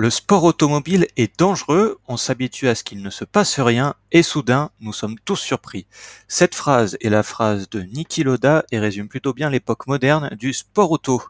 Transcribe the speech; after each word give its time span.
Le 0.00 0.10
sport 0.10 0.44
automobile 0.44 1.08
est 1.16 1.40
dangereux, 1.40 1.98
on 2.06 2.16
s'habitue 2.16 2.68
à 2.68 2.76
ce 2.76 2.84
qu'il 2.84 3.02
ne 3.02 3.10
se 3.10 3.24
passe 3.24 3.58
rien, 3.58 3.96
et 4.12 4.22
soudain, 4.22 4.70
nous 4.78 4.92
sommes 4.92 5.18
tous 5.24 5.34
surpris. 5.34 5.88
Cette 6.28 6.54
phrase 6.54 6.96
est 7.00 7.08
la 7.08 7.24
phrase 7.24 7.68
de 7.68 7.80
Niki 7.82 8.22
Loda 8.22 8.64
et 8.70 8.78
résume 8.78 9.08
plutôt 9.08 9.34
bien 9.34 9.50
l'époque 9.50 9.88
moderne 9.88 10.30
du 10.38 10.52
sport 10.52 10.92
auto. 10.92 11.20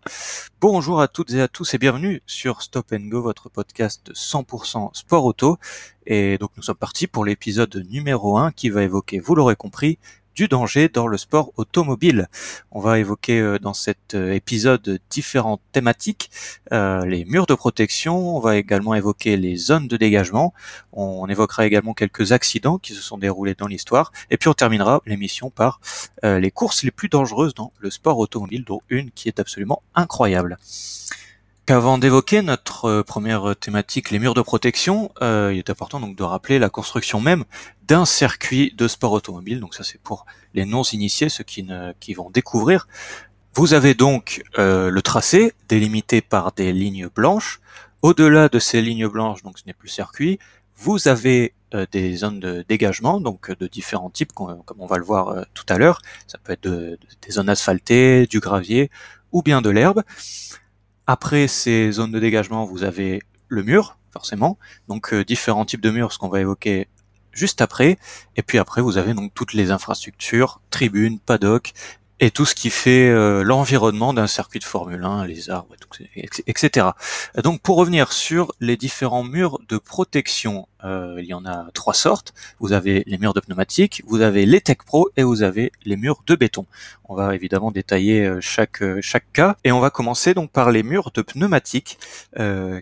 Bonjour 0.61 1.01
à 1.01 1.09
toutes 1.09 1.33
et 1.33 1.41
à 1.41 1.49
tous 1.49 1.73
et 1.73 1.79
bienvenue 1.79 2.21
sur 2.27 2.61
Stop 2.61 2.93
and 2.93 3.09
Go, 3.09 3.23
votre 3.23 3.49
podcast 3.49 4.05
de 4.05 4.13
100% 4.13 4.91
sport 4.93 5.25
auto. 5.25 5.57
Et 6.05 6.37
donc 6.37 6.51
nous 6.59 6.63
sommes 6.63 6.77
partis 6.77 7.07
pour 7.07 7.25
l'épisode 7.25 7.87
numéro 7.89 8.37
1 8.37 8.53
qui 8.53 8.69
va 8.69 8.83
évoquer, 8.83 9.19
vous 9.19 9.35
l'aurez 9.35 9.57
compris, 9.57 9.99
du 10.39 10.47
danger 10.47 10.89
dans 10.89 11.09
le 11.09 11.19
sport 11.19 11.51
automobile. 11.57 12.29
On 12.71 12.79
va 12.79 13.01
évoquer 13.01 13.41
euh, 13.41 13.59
dans 13.59 13.75
cet 13.75 14.15
euh, 14.15 14.33
épisode 14.33 15.01
différentes 15.11 15.61
thématiques, 15.73 16.31
euh, 16.73 17.05
les 17.05 17.25
murs 17.25 17.47
de 17.47 17.55
protection, 17.55 18.37
on 18.37 18.39
va 18.39 18.57
également 18.57 18.95
évoquer 18.95 19.37
les 19.37 19.57
zones 19.57 19.89
de 19.89 19.97
dégagement, 19.97 20.55
on 20.93 21.27
évoquera 21.27 21.67
également 21.67 21.93
quelques 21.93 22.31
accidents 22.31 22.79
qui 22.79 22.95
se 22.95 23.03
sont 23.03 23.19
déroulés 23.19 23.57
dans 23.57 23.67
l'histoire, 23.67 24.13
et 24.31 24.37
puis 24.37 24.49
on 24.49 24.55
terminera 24.55 25.03
l'émission 25.07 25.51
par 25.51 25.81
les 26.23 26.51
courses 26.53 26.85
les 26.85 26.93
plus 26.93 27.09
dangereuses 27.09 27.55
dans 27.55 27.73
le 27.81 27.91
sport 27.91 28.19
automobile, 28.19 28.65
dont 28.65 28.81
une 28.91 29.11
qui 29.11 29.29
est 29.29 29.41
absolument 29.41 29.83
incroyable. 29.97 30.57
Avant 31.71 31.99
d'évoquer 31.99 32.41
notre 32.41 32.87
euh, 32.87 33.03
première 33.03 33.55
thématique, 33.55 34.11
les 34.11 34.19
murs 34.19 34.33
de 34.33 34.41
protection, 34.41 35.13
euh, 35.21 35.51
il 35.53 35.59
est 35.59 35.69
important 35.69 36.01
donc 36.01 36.17
de 36.17 36.23
rappeler 36.23 36.59
la 36.59 36.71
construction 36.71 37.21
même 37.21 37.45
d'un 37.87 38.07
circuit 38.07 38.73
de 38.75 38.89
sport 38.89 39.13
automobile. 39.13 39.61
Donc 39.61 39.75
ça 39.75 39.85
c'est 39.85 40.01
pour 40.01 40.25
les 40.55 40.65
non-initiés, 40.65 41.29
ceux 41.29 41.45
qui, 41.45 41.67
vont 42.15 42.31
découvrir. 42.31 42.89
Vous 43.53 43.75
avez 43.75 43.93
donc 43.93 44.43
euh, 44.59 44.89
le 44.89 45.03
tracé 45.03 45.53
délimité 45.69 46.23
par 46.23 46.53
des 46.53 46.73
lignes 46.73 47.09
blanches. 47.15 47.61
Au-delà 48.01 48.49
de 48.49 48.59
ces 48.59 48.81
lignes 48.81 49.09
blanches, 49.09 49.43
donc 49.43 49.59
ce 49.59 49.65
n'est 49.67 49.75
plus 49.75 49.89
circuit, 49.89 50.39
vous 50.75 51.07
avez 51.07 51.53
des 51.93 52.17
zones 52.17 52.41
de 52.41 52.65
dégagement, 52.67 53.21
donc 53.21 53.51
de 53.51 53.67
différents 53.67 54.09
types, 54.09 54.33
comme 54.33 54.63
on 54.79 54.87
va 54.87 54.97
le 54.97 55.05
voir 55.05 55.45
tout 55.53 55.67
à 55.69 55.77
l'heure. 55.77 56.01
Ça 56.29 56.39
peut 56.39 56.53
être 56.53 56.67
des 56.67 57.31
zones 57.31 57.51
asphaltées, 57.51 58.27
du 58.27 58.41
gravier 58.41 58.91
ou 59.33 59.43
bien 59.43 59.61
de 59.61 59.69
l'herbe. 59.69 60.03
Après 61.11 61.49
ces 61.49 61.91
zones 61.91 62.13
de 62.13 62.21
dégagement, 62.21 62.67
vous 62.67 62.83
avez 62.83 63.23
le 63.49 63.63
mur, 63.63 63.97
forcément. 64.13 64.59
Donc 64.89 65.15
euh, 65.15 65.25
différents 65.25 65.65
types 65.65 65.81
de 65.81 65.91
murs, 65.91 66.13
ce 66.13 66.19
qu'on 66.19 66.29
va 66.29 66.39
évoquer 66.39 66.87
juste 67.33 67.63
après. 67.63 67.97
Et 68.37 68.43
puis 68.43 68.59
après, 68.59 68.83
vous 68.83 68.99
avez 68.99 69.15
donc 69.15 69.33
toutes 69.33 69.55
les 69.55 69.71
infrastructures, 69.71 70.61
tribunes, 70.69 71.19
paddock, 71.19 71.73
et 72.21 72.31
tout 72.31 72.45
ce 72.45 72.55
qui 72.55 72.71
fait 72.71 73.09
euh, 73.09 73.43
l'environnement 73.43 74.13
d'un 74.13 74.27
circuit 74.27 74.59
de 74.59 74.65
Formule 74.65 75.05
1, 75.05 75.27
les 75.27 75.51
arbres, 75.51 75.75
etc. 76.47 76.89
Donc 77.43 77.61
pour 77.61 77.77
revenir 77.77 78.13
sur 78.13 78.53
les 78.61 78.77
différents 78.77 79.25
murs 79.25 79.59
de 79.69 79.79
protection, 79.79 80.69
euh, 80.85 81.17
il 81.19 81.27
y 81.27 81.35
en 81.35 81.45
a 81.45 81.67
trois 81.75 81.95
sortes. 81.95 82.35
Vous 82.59 82.73
avez 82.73 83.05
les 83.07 83.19
murs 83.19 83.35
de 83.35 83.41
pneumatiques, 83.41 84.03
vous 84.07 84.21
avez 84.21 84.47
les 84.47 84.61
Tech 84.61 84.79
Pro 84.85 85.11
et 85.17 85.23
vous 85.23 85.43
avez 85.43 85.73
les 85.85 85.97
murs 85.97 86.23
de 86.27 86.35
béton. 86.35 86.67
On 87.09 87.15
va 87.15 87.35
évidemment 87.35 87.71
détailler 87.71 88.25
euh, 88.25 88.41
chaque 88.41 88.83
chaque 89.01 89.33
cas 89.33 89.57
et 89.65 89.73
on 89.73 89.81
va 89.81 89.91
commencer 89.91 90.35
donc 90.35 90.51
par 90.51 90.71
les 90.71 90.83
murs 90.83 91.11
de 91.13 91.23
pneumatiques 91.23 91.99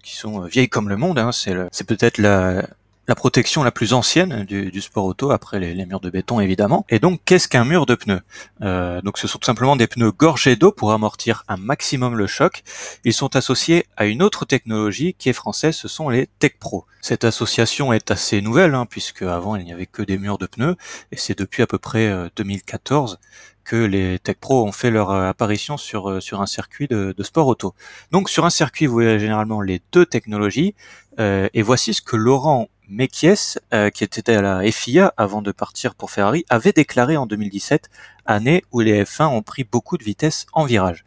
qui 0.03 0.17
sont 0.17 0.41
vieilles 0.41 0.69
comme 0.69 0.89
le 0.89 0.97
monde. 0.97 1.19
Hein. 1.19 1.31
C'est 1.33 1.87
peut-être 1.87 2.19
la 2.19 2.67
la 3.09 3.15
protection 3.15 3.63
la 3.63 3.71
plus 3.71 3.93
ancienne 3.93 4.45
du, 4.45 4.81
sport 4.81 5.05
auto 5.05 5.31
après 5.31 5.61
les, 5.61 5.87
murs 5.87 6.01
de 6.01 6.11
béton 6.11 6.41
évidemment. 6.41 6.85
Et 6.89 6.99
donc 6.99 7.21
qu'est-ce 7.25 7.49
qu'un 7.49 7.65
mur 7.65 7.87
de 7.87 7.95
pneus? 7.95 8.21
Euh, 8.63 9.01
Donc 9.03 9.19
ce 9.19 9.29
sont 9.29 9.39
tout 9.39 9.47
simplement 9.47 9.77
des 9.77 9.87
pneus 9.87 10.11
gorgés 10.11 10.57
d'eau 10.57 10.73
pour 10.73 10.93
amortir 10.93 11.45
un 11.49 11.57
maximum 11.57 12.17
le 12.17 12.27
choc. 12.27 12.63
Ils 13.05 13.13
sont 13.13 13.37
associés 13.37 13.87
à 13.97 14.07
une 14.07 14.23
autre 14.23 14.45
technologie 14.45 15.15
qui 15.15 15.29
est 15.29 15.35
française, 15.35 15.77
ce 15.77 15.89
sont 15.89 16.09
les 16.09 16.29
Tech 16.39 16.53
Pro. 16.59 16.85
Cette 17.01 17.25
association 17.25 17.93
est 17.93 18.11
assez 18.11 18.41
nouvelle 18.41 18.75
hein, 18.75 18.87
puisque 18.87 19.23
avant 19.23 19.57
il 19.57 19.65
n'y 19.65 19.73
avait 19.73 19.87
que 19.87 20.03
des 20.03 20.19
murs 20.19 20.39
de 20.39 20.47
pneus 20.47 20.77
et 21.13 21.17
c'est 21.17 21.39
depuis 21.39 21.63
à 21.63 21.67
peu 21.67 21.79
près 21.79 22.13
2014 22.37 23.13
euh, 23.13 23.17
que 23.63 23.77
les 23.77 24.21
Tech 24.21 24.37
Pro 24.41 24.65
ont 24.65 24.73
fait 24.73 24.91
leur 24.91 25.11
euh, 25.11 25.29
apparition 25.29 25.77
sur, 25.77 26.23
sur 26.23 26.41
un 26.41 26.47
circuit 26.47 26.87
de, 26.87 27.15
de 27.17 27.23
sport 27.23 27.49
auto. 27.49 27.75
Donc 28.13 28.31
sur 28.31 28.45
un 28.45 28.51
circuit, 28.51 28.87
vous 28.87 28.95
voyez 28.95 29.19
généralement 29.19 29.61
les 29.61 29.81
deux 29.93 30.07
technologies, 30.07 30.75
et 31.19 31.63
voici 31.63 31.95
ce 31.95 32.03
que 32.03 32.15
Laurent 32.15 32.69
Mekies, 32.89 33.57
euh, 33.75 33.91
qui 33.91 34.05
était 34.05 34.35
à 34.35 34.43
la 34.43 34.71
FIA 34.71 35.13
avant 35.17 35.43
de 35.43 35.53
partir 35.53 35.95
pour 35.95 36.11
Ferrari, 36.11 36.45
avait 36.49 36.73
déclaré 36.73 37.17
en 37.17 37.27
2017, 37.27 37.91
année 38.25 38.65
où 38.73 38.81
les 38.81 39.05
F1 39.05 39.27
ont 39.29 39.43
pris 39.43 39.65
beaucoup 39.65 39.99
de 39.99 40.05
vitesse 40.05 40.47
en 40.53 40.65
virage. 40.65 41.05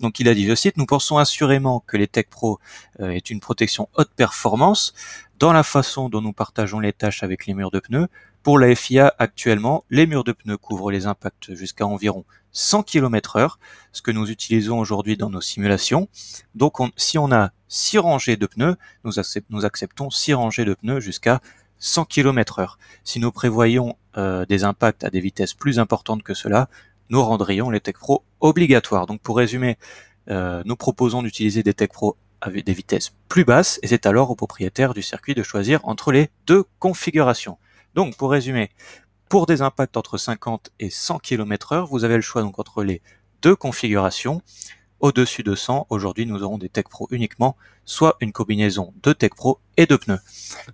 Donc 0.00 0.18
il 0.18 0.28
a 0.28 0.34
dit, 0.34 0.46
je 0.46 0.54
cite, 0.54 0.76
nous 0.76 0.86
pensons 0.86 1.18
assurément 1.18 1.80
que 1.86 1.96
les 1.96 2.06
Tech 2.06 2.26
Pro 2.30 2.58
euh, 3.00 3.10
est 3.10 3.30
une 3.30 3.40
protection 3.40 3.88
haute 3.96 4.10
performance 4.16 4.94
dans 5.38 5.52
la 5.52 5.62
façon 5.62 6.08
dont 6.08 6.20
nous 6.20 6.32
partageons 6.32 6.80
les 6.80 6.92
tâches 6.92 7.22
avec 7.22 7.46
les 7.46 7.54
murs 7.54 7.70
de 7.70 7.80
pneus. 7.80 8.08
Pour 8.42 8.58
la 8.58 8.74
FIA 8.74 9.14
actuellement, 9.18 9.84
les 9.90 10.06
murs 10.06 10.24
de 10.24 10.32
pneus 10.32 10.56
couvrent 10.56 10.90
les 10.90 11.06
impacts 11.06 11.54
jusqu'à 11.54 11.86
environ 11.86 12.24
100 12.52 12.84
km 12.84 13.36
heure, 13.36 13.58
ce 13.92 14.00
que 14.00 14.10
nous 14.10 14.30
utilisons 14.30 14.78
aujourd'hui 14.78 15.18
dans 15.18 15.28
nos 15.28 15.42
simulations. 15.42 16.08
Donc 16.54 16.78
si 16.96 17.18
on 17.18 17.30
a 17.32 17.50
6 17.68 17.98
rangées 17.98 18.38
de 18.38 18.46
pneus, 18.46 18.76
nous, 19.04 19.18
acceptons 19.66 20.08
6 20.08 20.32
rangées 20.32 20.64
de 20.64 20.72
pneus 20.72 21.00
jusqu'à 21.00 21.42
100 21.80 22.06
km 22.06 22.60
heure. 22.60 22.78
Si 23.04 23.20
nous 23.20 23.30
prévoyons 23.30 23.96
euh, 24.16 24.46
des 24.46 24.64
impacts 24.64 25.04
à 25.04 25.10
des 25.10 25.20
vitesses 25.20 25.52
plus 25.52 25.78
importantes 25.78 26.22
que 26.22 26.32
cela, 26.32 26.70
nous 27.10 27.22
rendrions 27.22 27.68
les 27.68 27.80
Tech 27.80 27.96
Pro 27.96 28.24
obligatoires. 28.40 29.06
Donc 29.06 29.20
pour 29.20 29.36
résumer, 29.36 29.76
euh, 30.30 30.62
nous 30.64 30.76
proposons 30.76 31.22
d'utiliser 31.22 31.62
des 31.62 31.74
Tech 31.74 31.90
Pro 31.90 32.16
avec 32.40 32.64
des 32.64 32.72
vitesses 32.72 33.12
plus 33.28 33.44
basses 33.44 33.78
et 33.82 33.86
c'est 33.86 34.06
alors 34.06 34.30
au 34.30 34.34
propriétaire 34.34 34.94
du 34.94 35.02
circuit 35.02 35.34
de 35.34 35.42
choisir 35.42 35.80
entre 35.82 36.10
les 36.10 36.30
deux 36.46 36.64
configurations. 36.78 37.58
Donc 37.94 38.16
pour 38.16 38.30
résumer, 38.30 38.70
pour 39.28 39.46
des 39.46 39.62
impacts 39.62 39.96
entre 39.96 40.18
50 40.18 40.70
et 40.80 40.90
100 40.90 41.18
km 41.20 41.72
heure, 41.72 41.86
vous 41.86 42.04
avez 42.04 42.16
le 42.16 42.22
choix 42.22 42.42
donc 42.42 42.58
entre 42.58 42.82
les 42.82 43.02
deux 43.42 43.56
configurations. 43.56 44.42
Au-dessus 45.00 45.42
de 45.42 45.54
100, 45.54 45.86
aujourd'hui 45.88 46.26
nous 46.26 46.42
aurons 46.42 46.58
des 46.58 46.68
Tech 46.68 46.84
Pro 46.90 47.08
uniquement, 47.10 47.56
soit 47.86 48.16
une 48.20 48.32
combinaison 48.32 48.92
de 49.02 49.14
Tech 49.14 49.30
Pro 49.30 49.58
et 49.78 49.86
de 49.86 49.96
pneus. 49.96 50.20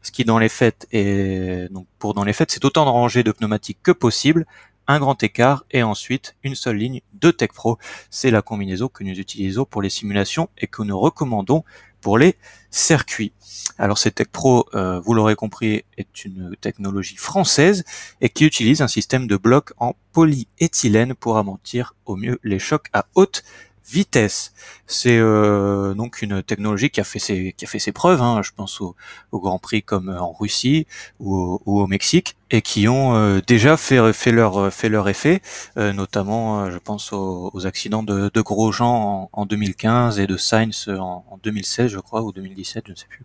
Ce 0.02 0.10
qui 0.10 0.24
dans 0.24 0.38
les 0.38 0.48
faits 0.48 0.88
est, 0.90 1.72
donc 1.72 1.86
pour 2.00 2.12
dans 2.12 2.24
les 2.24 2.32
faits, 2.32 2.50
c'est 2.50 2.64
autant 2.64 2.84
de 2.86 2.90
rangées 2.90 3.22
de 3.22 3.30
pneumatiques 3.30 3.78
que 3.84 3.92
possible, 3.92 4.44
un 4.88 4.98
grand 4.98 5.22
écart 5.22 5.64
et 5.70 5.82
ensuite 5.82 6.36
une 6.42 6.54
seule 6.54 6.76
ligne 6.76 7.00
de 7.14 7.30
Tech 7.30 7.50
Pro. 7.52 7.78
C'est 8.10 8.30
la 8.30 8.42
combinaison 8.42 8.88
que 8.88 9.04
nous 9.04 9.18
utilisons 9.18 9.64
pour 9.64 9.82
les 9.82 9.90
simulations 9.90 10.48
et 10.58 10.66
que 10.66 10.82
nous 10.82 10.98
recommandons 10.98 11.64
pour 12.00 12.18
les 12.18 12.36
circuits. 12.70 13.32
Alors 13.78 13.98
cette 13.98 14.16
Tech 14.16 14.28
Pro, 14.28 14.66
euh, 14.74 15.00
vous 15.00 15.12
l'aurez 15.14 15.34
compris, 15.34 15.84
est 15.96 16.24
une 16.24 16.54
technologie 16.60 17.16
française 17.16 17.84
et 18.20 18.28
qui 18.28 18.44
utilise 18.44 18.80
un 18.80 18.88
système 18.88 19.26
de 19.26 19.36
blocs 19.36 19.72
en 19.78 19.94
polyéthylène 20.12 21.14
pour 21.14 21.36
amortir 21.36 21.94
au 22.04 22.16
mieux 22.16 22.38
les 22.44 22.58
chocs 22.58 22.88
à 22.92 23.06
haute 23.14 23.42
vitesse. 23.88 24.52
C'est 24.86 25.18
euh, 25.18 25.94
donc 25.94 26.22
une 26.22 26.42
technologie 26.42 26.90
qui 26.90 27.00
a 27.00 27.04
fait 27.04 27.18
ses, 27.18 27.52
qui 27.56 27.64
a 27.64 27.68
fait 27.68 27.78
ses 27.78 27.92
preuves, 27.92 28.22
hein, 28.22 28.40
je 28.42 28.50
pense 28.54 28.80
au, 28.80 28.96
au, 29.32 29.40
Grand 29.40 29.58
Prix 29.58 29.82
comme 29.82 30.08
en 30.08 30.32
Russie 30.32 30.86
ou, 31.20 31.60
ou 31.66 31.80
au 31.80 31.86
Mexique, 31.86 32.36
et 32.50 32.62
qui 32.62 32.88
ont 32.88 33.16
euh, 33.16 33.40
déjà 33.46 33.76
fait, 33.76 34.12
fait, 34.12 34.32
leur, 34.32 34.72
fait 34.72 34.88
leur 34.88 35.08
effet, 35.08 35.40
euh, 35.76 35.92
notamment 35.92 36.70
je 36.70 36.78
pense 36.78 37.12
aux, 37.12 37.50
aux 37.52 37.66
accidents 37.66 38.02
de, 38.02 38.30
de, 38.32 38.40
Grosjean 38.40 39.28
en, 39.32 39.40
en, 39.40 39.46
2015 39.46 40.18
et 40.20 40.26
de 40.26 40.36
Sainz 40.36 40.88
en, 40.88 41.24
en, 41.28 41.38
2016 41.42 41.90
je 41.90 41.98
crois, 41.98 42.22
ou 42.22 42.32
2017, 42.32 42.84
je 42.86 42.92
ne 42.92 42.96
sais 42.96 43.06
plus. 43.08 43.24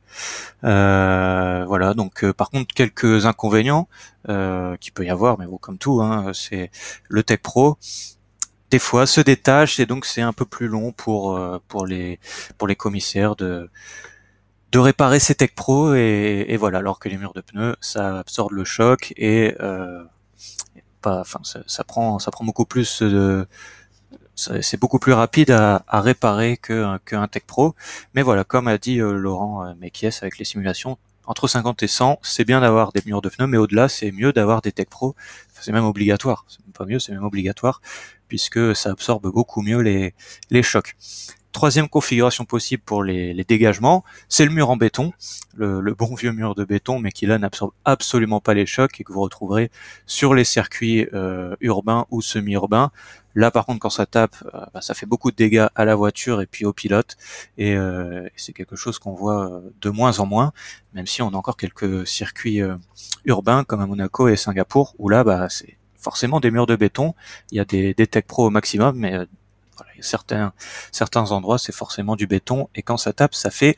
voilà, 0.62 1.94
donc 1.96 2.26
par 2.32 2.50
contre 2.50 2.74
quelques 2.74 3.26
inconvénients 3.26 3.88
qui 4.28 4.92
peut 4.92 5.06
y 5.06 5.10
avoir, 5.10 5.40
mais 5.40 5.46
bon 5.46 5.58
comme 5.58 5.78
tout, 5.78 6.02
hein, 6.02 6.32
c'est 6.34 6.72
le 7.10 7.24
Tech 7.24 7.40
Pro 7.42 7.78
des 8.72 8.80
fois 8.80 9.06
se 9.06 9.22
détache 9.22 9.80
et 9.80 9.86
donc 9.86 10.06
c'est 10.06 10.22
un 10.22 10.34
peu 10.34 10.46
plus 10.46 10.68
long 10.68 10.94
pour 10.94 11.38
euh, 11.38 11.60
pour 11.68 11.86
les 11.86 12.20
pour 12.58 12.68
les 12.68 12.76
commissaires 12.76 13.36
de 13.36 13.70
de 14.72 14.80
réparer 14.80 15.20
ces 15.20 15.36
Tech 15.36 15.52
Pro 15.54 15.94
et, 15.94 16.56
voilà 16.58 16.80
alors 16.80 16.98
que 17.00 17.10
les 17.10 17.18
murs 17.18 17.34
de 17.34 17.42
pneus 17.42 17.76
ça 17.82 18.20
absorbe 18.20 18.54
le 18.54 18.64
choc 18.64 19.14
et 19.18 19.56
euh, 19.60 20.04
pas 21.02 21.20
enfin 21.20 21.42
ça, 21.44 21.84
prend 21.84 22.18
ça 22.20 22.32
prend 22.32 22.46
beaucoup 22.46 22.66
plus 22.66 23.02
de 23.02 23.46
c'est 24.36 24.80
beaucoup 24.80 24.98
plus 24.98 25.14
rapide 25.14 25.52
à, 25.52 25.84
à 25.88 26.00
réparer 26.02 26.58
que 26.58 26.98
qu'un 27.00 27.28
Tech 27.28 27.44
Pro 27.46 27.76
mais 28.14 28.22
voilà 28.22 28.46
comme 28.46 28.68
a 28.70 28.78
dit 28.78 29.02
euh, 29.02 29.14
Laurent 29.18 29.66
euh, 29.66 29.74
Mekies 29.82 30.18
avec 30.22 30.38
les 30.38 30.46
simulations 30.46 30.98
entre 31.28 31.48
50 31.48 31.84
et 31.84 31.88
100, 31.88 32.20
c'est 32.24 32.46
bien 32.46 32.62
d'avoir 32.62 32.92
des 32.92 33.02
murs 33.06 33.22
de 33.22 33.30
pneus, 33.30 33.46
mais 33.48 33.58
au-delà, 33.58 33.88
c'est 33.88 34.12
mieux 34.12 34.34
d'avoir 34.34 34.62
des 34.62 34.72
Tech 34.72 34.88
Pro. 34.88 35.16
c'est 35.54 35.72
même 35.72 35.86
obligatoire. 35.86 36.46
C'est 36.50 36.60
pas 36.74 36.86
mieux, 36.86 37.00
c'est 37.00 37.14
même 37.14 37.24
obligatoire 37.24 37.80
puisque 38.32 38.74
ça 38.78 38.92
absorbe 38.92 39.30
beaucoup 39.30 39.62
mieux 39.62 39.82
les, 39.82 40.64
chocs. 40.64 40.96
Troisième 41.52 41.90
configuration 41.90 42.46
possible 42.46 42.82
pour 42.82 43.04
les, 43.04 43.44
dégagements, 43.44 44.06
c'est 44.30 44.46
le 44.46 44.52
mur 44.52 44.70
en 44.70 44.78
béton, 44.78 45.12
le, 45.58 45.94
bon 45.94 46.16
vieux 46.16 46.32
mur 46.32 46.56
de 46.56 46.64
béton, 46.64 47.00
mais 47.00 47.12
qui 47.12 47.26
là 47.26 47.38
n'absorbe 47.38 47.74
absolument 47.84 48.40
pas 48.40 48.54
les 48.54 48.66
chocs 48.66 49.02
et 49.02 49.04
que 49.04 49.12
vous 49.12 49.20
retrouverez 49.20 49.70
sur 50.06 50.34
les 50.34 50.46
circuits 50.46 51.10
euh, 51.14 51.58
urbains 51.60 52.06
ou 52.10 52.22
semi-urbains. 52.22 52.92
Là, 53.36 53.52
par 53.52 53.66
contre, 53.66 53.80
quand 53.80 53.90
ça 53.90 54.06
tape, 54.06 54.38
euh, 54.54 54.66
bah, 54.74 54.80
ça 54.80 54.94
fait 54.94 55.06
beaucoup 55.06 55.32
de 55.32 55.36
dégâts 55.36 55.68
à 55.76 55.84
la 55.84 55.96
voiture 55.96 56.40
et 56.40 56.46
puis 56.46 56.64
au 56.64 56.72
pilote, 56.72 57.18
et, 57.58 57.76
euh, 57.76 58.26
c'est 58.38 58.54
quelque 58.54 58.78
chose 58.78 58.98
qu'on 58.98 59.14
voit 59.14 59.62
de 59.82 59.90
moins 59.90 60.20
en 60.20 60.26
moins, 60.26 60.54
même 60.94 61.06
si 61.06 61.22
on 61.22 61.28
a 61.28 61.36
encore 61.36 61.58
quelques 61.58 62.08
circuits 62.08 62.62
urbains 63.26 63.66
comme 63.66 63.82
à 63.82 63.88
Monaco 63.88 64.30
et 64.30 64.38
Singapour, 64.38 64.96
où 65.00 65.10
là, 65.10 65.26
bah, 65.26 65.50
c'est 65.50 65.81
forcément 66.02 66.40
des 66.40 66.52
murs 66.52 66.66
de 66.68 66.76
béton. 66.76 67.14
Il 67.52 67.58
y 67.58 67.60
a 67.60 67.66
des, 67.66 67.94
des 67.94 68.08
Tech 68.08 68.26
Pro 68.26 68.48
au 68.48 68.50
maximum, 68.50 68.98
mais 68.98 69.18
certains, 70.00 70.54
certains 70.92 71.32
endroits, 71.32 71.58
c'est 71.58 71.74
forcément 71.74 72.16
du 72.16 72.28
béton, 72.28 72.70
et 72.76 72.82
quand 72.82 72.98
ça 72.98 73.14
tape, 73.14 73.36
ça 73.36 73.52
fait 73.52 73.78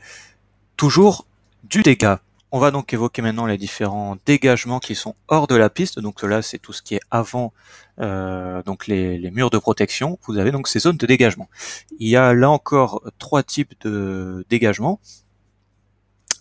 toujours 0.78 1.28
du 1.64 1.82
dégât. 1.82 2.22
On 2.52 2.60
va 2.60 2.70
donc 2.70 2.94
évoquer 2.94 3.24
maintenant 3.24 3.48
les 3.48 3.58
différents 3.58 4.16
dégagements 4.28 4.80
qui 4.80 4.94
sont 4.94 5.16
hors 5.28 5.48
de 5.48 5.56
la 5.56 5.72
piste. 5.72 5.98
Donc 5.98 6.22
là, 6.22 6.44
c'est 6.44 6.60
tout 6.60 6.72
ce 6.72 6.84
qui 6.84 6.94
est 6.94 7.02
avant 7.10 7.52
euh, 8.00 8.62
donc 8.62 8.86
les, 8.86 9.18
les, 9.18 9.32
murs 9.32 9.50
de 9.50 9.58
protection. 9.58 10.20
Vous 10.28 10.38
avez 10.38 10.52
donc 10.52 10.68
ces 10.68 10.78
zones 10.78 10.98
de 10.98 11.08
dégagement. 11.08 11.50
Il 11.98 12.08
y 12.08 12.16
a 12.16 12.32
là 12.36 12.52
encore 12.52 13.02
trois 13.18 13.42
types 13.42 13.74
de 13.82 14.46
dégagement 14.52 15.00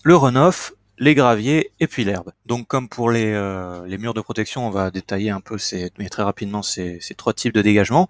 le 0.03 0.17
runoff, 0.17 0.75
les 0.99 1.15
graviers 1.15 1.73
et 1.81 1.87
puis 1.87 2.05
l'herbe. 2.05 2.33
Donc 2.47 2.69
comme 2.69 2.89
pour 2.89 3.11
les, 3.11 3.33
euh, 3.33 3.87
les, 3.87 3.99
murs 3.99 4.15
de 4.15 4.21
protection, 4.21 4.67
on 4.67 4.71
va 4.71 4.91
détailler 4.91 5.31
un 5.31 5.41
peu 5.41 5.59
ces, 5.59 5.91
mais 5.99 6.09
très 6.09 6.23
rapidement 6.23 6.63
ces, 6.63 6.99
ces 7.01 7.15
trois 7.15 7.33
types 7.33 7.55
de 7.55 7.63
dégagement. 7.63 8.09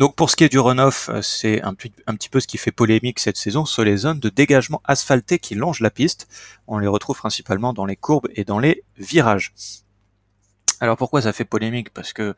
Donc 0.00 0.16
pour 0.16 0.30
ce 0.30 0.36
qui 0.36 0.44
est 0.44 0.48
du 0.48 0.58
runoff, 0.58 1.10
euh, 1.10 1.20
c'est 1.20 1.60
un, 1.60 1.74
petit 1.74 2.30
peu 2.30 2.40
ce 2.40 2.46
qui 2.46 2.56
fait 2.56 2.72
polémique 2.72 3.18
cette 3.18 3.36
saison 3.36 3.66
sur 3.66 3.84
les 3.84 3.98
zones 3.98 4.18
de 4.18 4.30
dégagement 4.30 4.80
asphaltées 4.84 5.38
qui 5.38 5.54
longent 5.54 5.80
la 5.80 5.90
piste. 5.90 6.26
On 6.66 6.78
les 6.78 6.86
retrouve 6.86 7.18
principalement 7.18 7.74
dans 7.74 7.84
les 7.84 7.96
courbes 7.96 8.28
et 8.34 8.44
dans 8.44 8.58
les 8.58 8.82
virages. 8.96 9.52
Alors 10.80 10.96
pourquoi 10.96 11.20
ça 11.20 11.34
fait 11.34 11.44
polémique? 11.44 11.90
Parce 11.92 12.14
que 12.14 12.34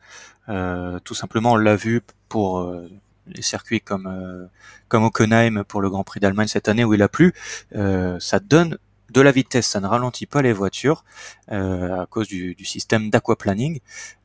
euh, 0.49 0.99
tout 1.05 1.13
simplement 1.13 1.53
on 1.53 1.55
l'a 1.55 1.77
vu 1.77 2.01
pour 2.27 2.59
euh, 2.59 2.91
les 3.27 3.41
circuits 3.41 3.79
comme 3.79 4.49
comme 4.89 5.05
Hockenheim 5.05 5.63
pour 5.63 5.79
le 5.79 5.89
Grand 5.89 6.03
Prix 6.03 6.19
d'Allemagne 6.19 6.49
cette 6.49 6.67
année 6.67 6.83
où 6.83 6.93
il 6.93 7.01
a 7.01 7.07
plu, 7.07 7.33
ça 7.71 8.41
donne 8.41 8.77
de 9.09 9.21
la 9.21 9.31
vitesse, 9.31 9.67
ça 9.67 9.79
ne 9.79 9.87
ralentit 9.87 10.25
pas 10.25 10.41
les 10.41 10.53
voitures 10.53 11.03
euh, 11.51 12.01
à 12.01 12.05
cause 12.05 12.27
du, 12.27 12.55
système 12.65 13.09
d'aquaplaning. 13.09 13.79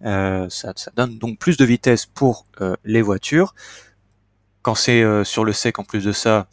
Euh, 0.04 0.48
ça, 0.48 0.72
donne 0.96 1.18
donc 1.18 1.38
plus 1.38 1.56
de 1.56 1.64
vitesse 1.64 2.06
pour 2.06 2.46
euh, 2.60 2.76
les 2.84 3.02
voitures. 3.02 3.54
Quand 4.62 4.74
c'est 4.74 5.02
sur 5.24 5.44
le 5.44 5.52
sec, 5.52 5.78
en 5.78 5.84
plus 5.84 6.04
de 6.04 6.12
ça, 6.12 6.46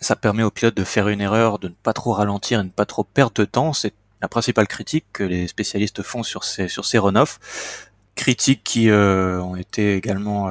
ça 0.00 0.14
permet 0.14 0.42
au 0.42 0.50
pilote 0.50 0.76
de 0.76 0.84
faire 0.84 1.08
une 1.08 1.20
erreur, 1.20 1.58
de 1.58 1.68
ne 1.68 1.74
pas 1.74 1.92
trop 1.92 2.12
ralentir 2.12 2.60
et 2.60 2.64
ne 2.64 2.68
pas 2.68 2.86
trop 2.86 3.02
perdre 3.02 3.32
de 3.34 3.44
temps. 3.44 3.72
C'est 3.72 3.94
la 4.22 4.28
principale 4.28 4.68
critique 4.68 5.06
que 5.12 5.24
les 5.24 5.48
spécialistes 5.48 6.02
font 6.02 6.22
sur 6.22 6.44
ces 6.44 6.68
sur 6.68 6.84
ces 6.84 6.98
runoffs. 6.98 7.40
Critiques 8.14 8.62
qui 8.62 8.90
ont 8.90 9.56
été 9.56 9.96
également 9.96 10.48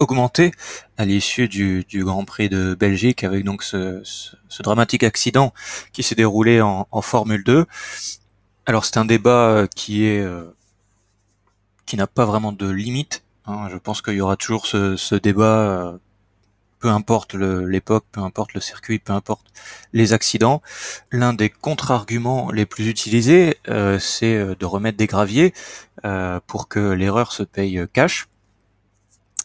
augmenté 0.00 0.50
à 0.96 1.04
l'issue 1.04 1.46
du, 1.46 1.84
Grand 1.94 2.24
Prix 2.24 2.48
de 2.48 2.74
Belgique 2.74 3.22
avec 3.22 3.44
donc 3.44 3.62
ce, 3.62 4.02
dramatique 4.62 5.04
accident 5.04 5.52
qui 5.92 6.02
s'est 6.02 6.14
déroulé 6.14 6.60
en, 6.60 7.02
Formule 7.02 7.44
2. 7.44 7.66
Alors 8.66 8.84
c'est 8.84 8.96
un 8.96 9.04
débat 9.04 9.50
euh, 9.50 9.66
qui 9.66 10.04
est 10.04 10.20
euh, 10.20 10.54
qui 11.86 11.96
n'a 11.96 12.06
pas 12.06 12.24
vraiment 12.24 12.52
de 12.52 12.68
limite. 12.68 13.24
Hein. 13.46 13.68
Je 13.70 13.76
pense 13.76 14.02
qu'il 14.02 14.14
y 14.14 14.20
aura 14.20 14.36
toujours 14.36 14.66
ce, 14.66 15.14
débat, 15.16 15.58
euh, 15.58 15.98
peu 16.78 16.88
importe 16.88 17.34
l'époque, 17.34 18.04
peu 18.12 18.20
importe 18.20 18.54
le 18.54 18.60
circuit, 18.60 18.98
peu 18.98 19.12
importe 19.12 19.46
les 19.92 20.12
accidents. 20.12 20.62
L'un 21.10 21.32
des 21.32 21.50
contre-arguments 21.50 22.52
les 22.52 22.64
plus 22.64 22.88
utilisés, 22.88 23.56
c'est 23.98 24.54
de 24.54 24.64
remettre 24.64 24.98
des 24.98 25.06
graviers 25.06 25.52
pour 26.46 26.68
que 26.68 26.78
l'erreur 26.78 27.32
se 27.32 27.42
paye 27.42 27.84
cash. 27.92 28.28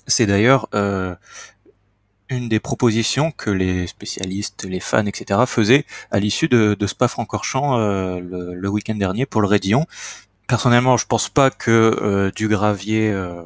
C'est 0.08 0.26
d'ailleurs 0.26 0.68
euh, 0.74 1.16
une 2.30 2.50
des 2.50 2.60
propositions 2.60 3.32
que 3.32 3.50
les 3.50 3.88
spécialistes, 3.88 4.66
les 4.66 4.80
fans, 4.80 5.06
etc. 5.06 5.42
faisaient 5.46 5.86
à 6.12 6.20
l'issue 6.20 6.48
de, 6.48 6.76
de 6.78 6.88
Spa-Francorchamps 6.88 7.78
euh, 7.78 8.20
le, 8.20 8.70
week-end 8.70 8.96
dernier 8.96 9.26
pour 9.26 9.42
le 9.42 9.48
Rédillon. 9.48 9.86
Personnellement, 10.48 10.98
je 10.98 11.06
pense 11.06 11.30
pas 11.30 11.50
que 11.50 11.72
euh, 11.72 12.32
du 12.32 12.48
gravier 12.48 13.12
euh, 13.12 13.42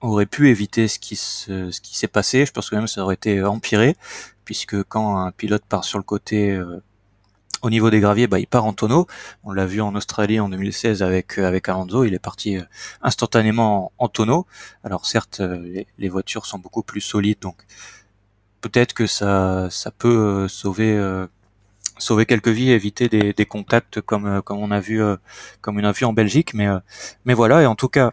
aurait 0.00 0.26
pu 0.26 0.50
éviter 0.50 0.88
ce 0.88 0.98
qui 0.98 1.16
se, 1.16 1.70
ce 1.70 1.80
qui 1.80 1.98
s'est 1.98 2.08
passé. 2.08 2.46
Je 2.46 2.52
pense 2.52 2.70
que 2.70 2.76
même 2.76 2.86
ça 2.86 3.02
aurait 3.02 3.14
été 3.14 3.42
empiré, 3.42 3.96
puisque 4.44 4.82
quand 4.84 5.18
un 5.18 5.32
pilote 5.32 5.64
part 5.68 5.84
sur 5.84 5.98
le 5.98 6.04
côté 6.04 6.58
au 7.62 7.70
niveau 7.70 7.90
des 7.90 8.00
graviers, 8.00 8.26
bah, 8.26 8.38
il 8.38 8.46
part 8.46 8.64
en 8.64 8.72
tonneau. 8.72 9.06
On 9.44 9.52
l'a 9.52 9.66
vu 9.66 9.80
en 9.80 9.94
Australie 9.94 10.40
en 10.40 10.48
2016 10.48 11.02
avec 11.02 11.38
euh, 11.38 11.46
avec 11.46 11.68
Alonso, 11.68 12.04
il 12.04 12.14
est 12.14 12.18
parti 12.18 12.58
euh, 12.58 12.62
instantanément 13.02 13.92
en, 13.98 14.08
tonneau. 14.08 14.46
Alors 14.84 15.06
certes, 15.06 15.40
euh, 15.40 15.84
les, 15.98 16.08
voitures 16.08 16.46
sont 16.46 16.58
beaucoup 16.58 16.82
plus 16.82 17.00
solides, 17.00 17.38
donc 17.40 17.56
peut-être 18.60 18.92
que 18.92 19.06
ça 19.06 19.68
ça 19.70 19.90
peut 19.90 20.48
sauver 20.48 20.98
sauver 21.98 22.26
quelques 22.26 22.48
vies, 22.48 22.70
éviter 22.70 23.08
des, 23.08 23.46
contacts 23.46 24.00
comme 24.00 24.42
comme 24.42 24.58
on 24.58 24.70
a 24.70 24.80
vu 24.80 25.00
comme 25.60 25.78
on 25.78 25.84
a 25.84 26.04
en 26.04 26.12
Belgique, 26.12 26.54
mais 26.54 26.68
mais 27.24 27.34
voilà. 27.34 27.62
Et 27.62 27.66
en 27.66 27.74
tout 27.74 27.88
cas, 27.88 28.12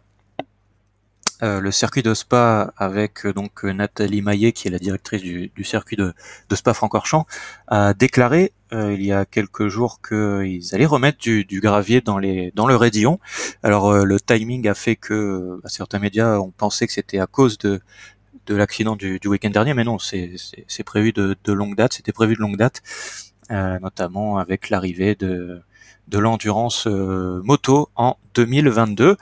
euh, 1.41 1.61
le 1.61 1.71
circuit 1.71 2.03
de 2.03 2.13
Spa 2.13 2.73
avec 2.75 3.25
euh, 3.25 3.31
donc 3.31 3.63
euh, 3.63 3.71
Nathalie 3.71 4.21
Maillet, 4.21 4.51
qui 4.51 4.67
est 4.67 4.71
la 4.71 4.79
directrice 4.79 5.21
du, 5.21 5.63
circuit 5.63 5.95
de, 5.95 6.13
Spa-Francorchamps, 6.53 7.25
a 7.67 7.93
déclaré 7.93 8.51
il 8.71 9.01
y 9.01 9.11
a 9.11 9.25
quelques 9.25 9.67
jours 9.67 9.99
qu'ils 9.99 10.75
allaient 10.75 10.85
remettre 10.85 11.17
du, 11.17 11.59
gravier 11.59 12.01
dans 12.01 12.19
le 12.19 12.75
Rédillon. 12.75 13.19
Alors 13.63 14.05
le 14.05 14.19
timing 14.19 14.67
a 14.67 14.75
fait 14.75 14.95
que 14.95 15.59
bah, 15.63 15.69
certains 15.69 15.97
médias 15.97 16.37
ont 16.37 16.51
pensé 16.51 16.85
que 16.85 16.93
c'était 16.93 17.17
à 17.17 17.25
cause 17.25 17.57
de 17.57 17.81
de 18.45 18.55
l'accident 18.55 18.95
du, 18.95 19.19
week-end 19.25 19.49
dernier, 19.49 19.73
mais 19.73 19.83
non, 19.83 19.97
c'est 19.97 20.83
prévu 20.85 21.13
de, 21.13 21.35
longue 21.47 21.75
date, 21.75 21.93
c'était 21.93 22.11
prévu 22.11 22.35
de 22.35 22.41
longue 22.41 22.57
date, 22.57 22.83
notamment 23.49 24.37
avec 24.37 24.69
l'arrivée 24.69 25.15
de 25.15 25.63
l'endurance 26.11 26.85
moto 26.85 27.89
en 27.95 28.17
2022. 28.35 29.17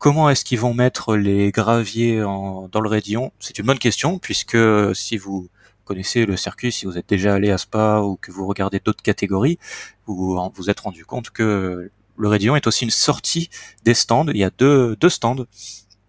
Comment 0.00 0.30
est-ce 0.30 0.46
qu'ils 0.46 0.58
vont 0.58 0.72
mettre 0.72 1.14
les 1.14 1.50
graviers 1.50 2.20
dans 2.20 2.80
le 2.80 2.88
Rédillon 2.88 3.32
C'est 3.38 3.58
une 3.58 3.66
bonne 3.66 3.78
question, 3.78 4.18
puisque 4.18 4.56
si 4.94 5.18
vous 5.18 5.50
connaissez 5.84 6.24
le 6.24 6.38
circuit, 6.38 6.72
si 6.72 6.86
vous 6.86 6.96
êtes 6.96 7.06
déjà 7.06 7.34
allé 7.34 7.50
à 7.50 7.58
Spa 7.58 8.00
ou 8.00 8.16
que 8.16 8.32
vous 8.32 8.46
regardez 8.46 8.80
d'autres 8.82 9.02
catégories, 9.02 9.58
vous 10.06 10.40
vous 10.54 10.70
êtes 10.70 10.80
rendu 10.80 11.04
compte 11.04 11.28
que 11.28 11.90
le 12.16 12.28
Rédillon 12.28 12.56
est 12.56 12.66
aussi 12.66 12.84
une 12.84 12.90
sortie 12.90 13.50
des 13.84 13.92
stands. 13.92 14.24
Il 14.28 14.38
y 14.38 14.44
a 14.44 14.48
deux, 14.48 14.96
stands, 15.10 15.44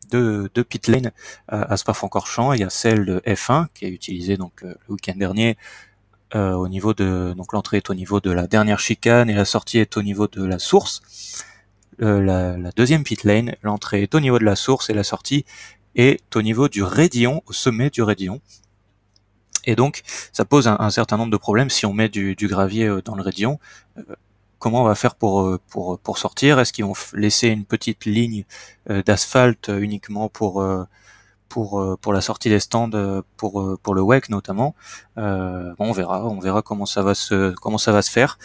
deux, 0.09 0.49
pit 0.63 0.87
lanes 0.87 1.11
à 1.49 1.75
Spa-Francorchamps. 1.75 2.54
Il 2.54 2.61
y 2.61 2.63
a 2.63 2.69
celle 2.69 3.04
de 3.04 3.19
F1 3.27 3.68
qui 3.73 3.83
est 3.83 3.89
utilisée 3.89 4.37
donc 4.37 4.63
euh, 4.63 4.73
le 4.87 4.94
week-end 4.94 5.18
dernier 5.18 5.57
euh, 6.33 6.54
au 6.54 6.69
niveau 6.69 6.94
de 6.94 7.33
donc 7.35 7.51
l'entrée 7.51 7.75
est 7.75 7.89
au 7.89 7.94
niveau 7.94 8.21
de 8.21 8.31
la 8.31 8.47
dernière 8.47 8.80
chicane 8.80 9.30
et 9.30 9.33
la 9.33 9.44
sortie 9.44 9.80
est 9.80 9.97
au 9.97 10.01
niveau 10.01 10.30
de 10.30 10.45
la 10.45 10.59
source. 10.59 11.01
Euh, 12.01 12.57
la, 12.57 12.71
deuxième 12.71 13.03
pit 13.03 13.23
lane, 13.23 13.55
l'entrée 13.61 14.03
est 14.03 14.15
au 14.15 14.19
niveau 14.19 14.39
de 14.39 14.43
la 14.43 14.55
source 14.55 14.89
et 14.89 14.93
la 14.93 15.03
sortie 15.03 15.45
est 15.95 16.35
au 16.35 16.41
niveau 16.41 16.67
du 16.67 16.83
raidillon, 16.83 17.43
au 17.45 17.53
sommet 17.53 17.89
du 17.89 18.01
raidillon. 18.01 18.41
Et 19.65 19.75
donc, 19.75 20.01
ça 20.33 20.43
pose 20.43 20.67
un, 20.67 20.89
certain 20.89 21.17
nombre 21.17 21.31
de 21.31 21.37
problèmes 21.37 21.69
si 21.69 21.85
on 21.85 21.93
met 21.93 22.09
du, 22.09 22.35
gravier 22.41 22.87
euh, 22.87 23.01
dans 23.03 23.15
le 23.15 23.21
raidillon. 23.21 23.59
Euh, 23.97 24.03
comment 24.57 24.81
on 24.81 24.85
va 24.85 24.95
faire 24.95 25.15
pour, 25.15 25.59
pour, 25.69 25.99
pour 25.99 26.17
sortir? 26.17 26.59
Est-ce 26.59 26.73
qu'ils 26.73 26.85
vont 26.85 26.95
laisser 27.13 27.47
une 27.47 27.65
petite 27.65 28.05
ligne 28.05 28.45
d'asphalte 28.87 29.71
uniquement 29.75 30.29
pour, 30.29 30.63
pour, 31.49 31.97
pour 31.99 32.13
la 32.13 32.21
sortie 32.21 32.49
des 32.49 32.59
stands, 32.59 33.23
pour, 33.37 33.79
pour 33.81 33.95
le 33.95 34.01
WEC 34.03 34.29
notamment? 34.29 34.75
Bon, 35.15 35.73
On 35.79 35.91
verra, 35.93 36.27
on 36.27 36.39
verra 36.39 36.61
comment 36.61 36.85
ça 36.85 37.01
va 37.01 37.15
se, 37.15 37.55
comment 37.55 37.79
ça 37.79 37.91
va 37.91 38.03
se 38.03 38.11
faire 38.11 38.37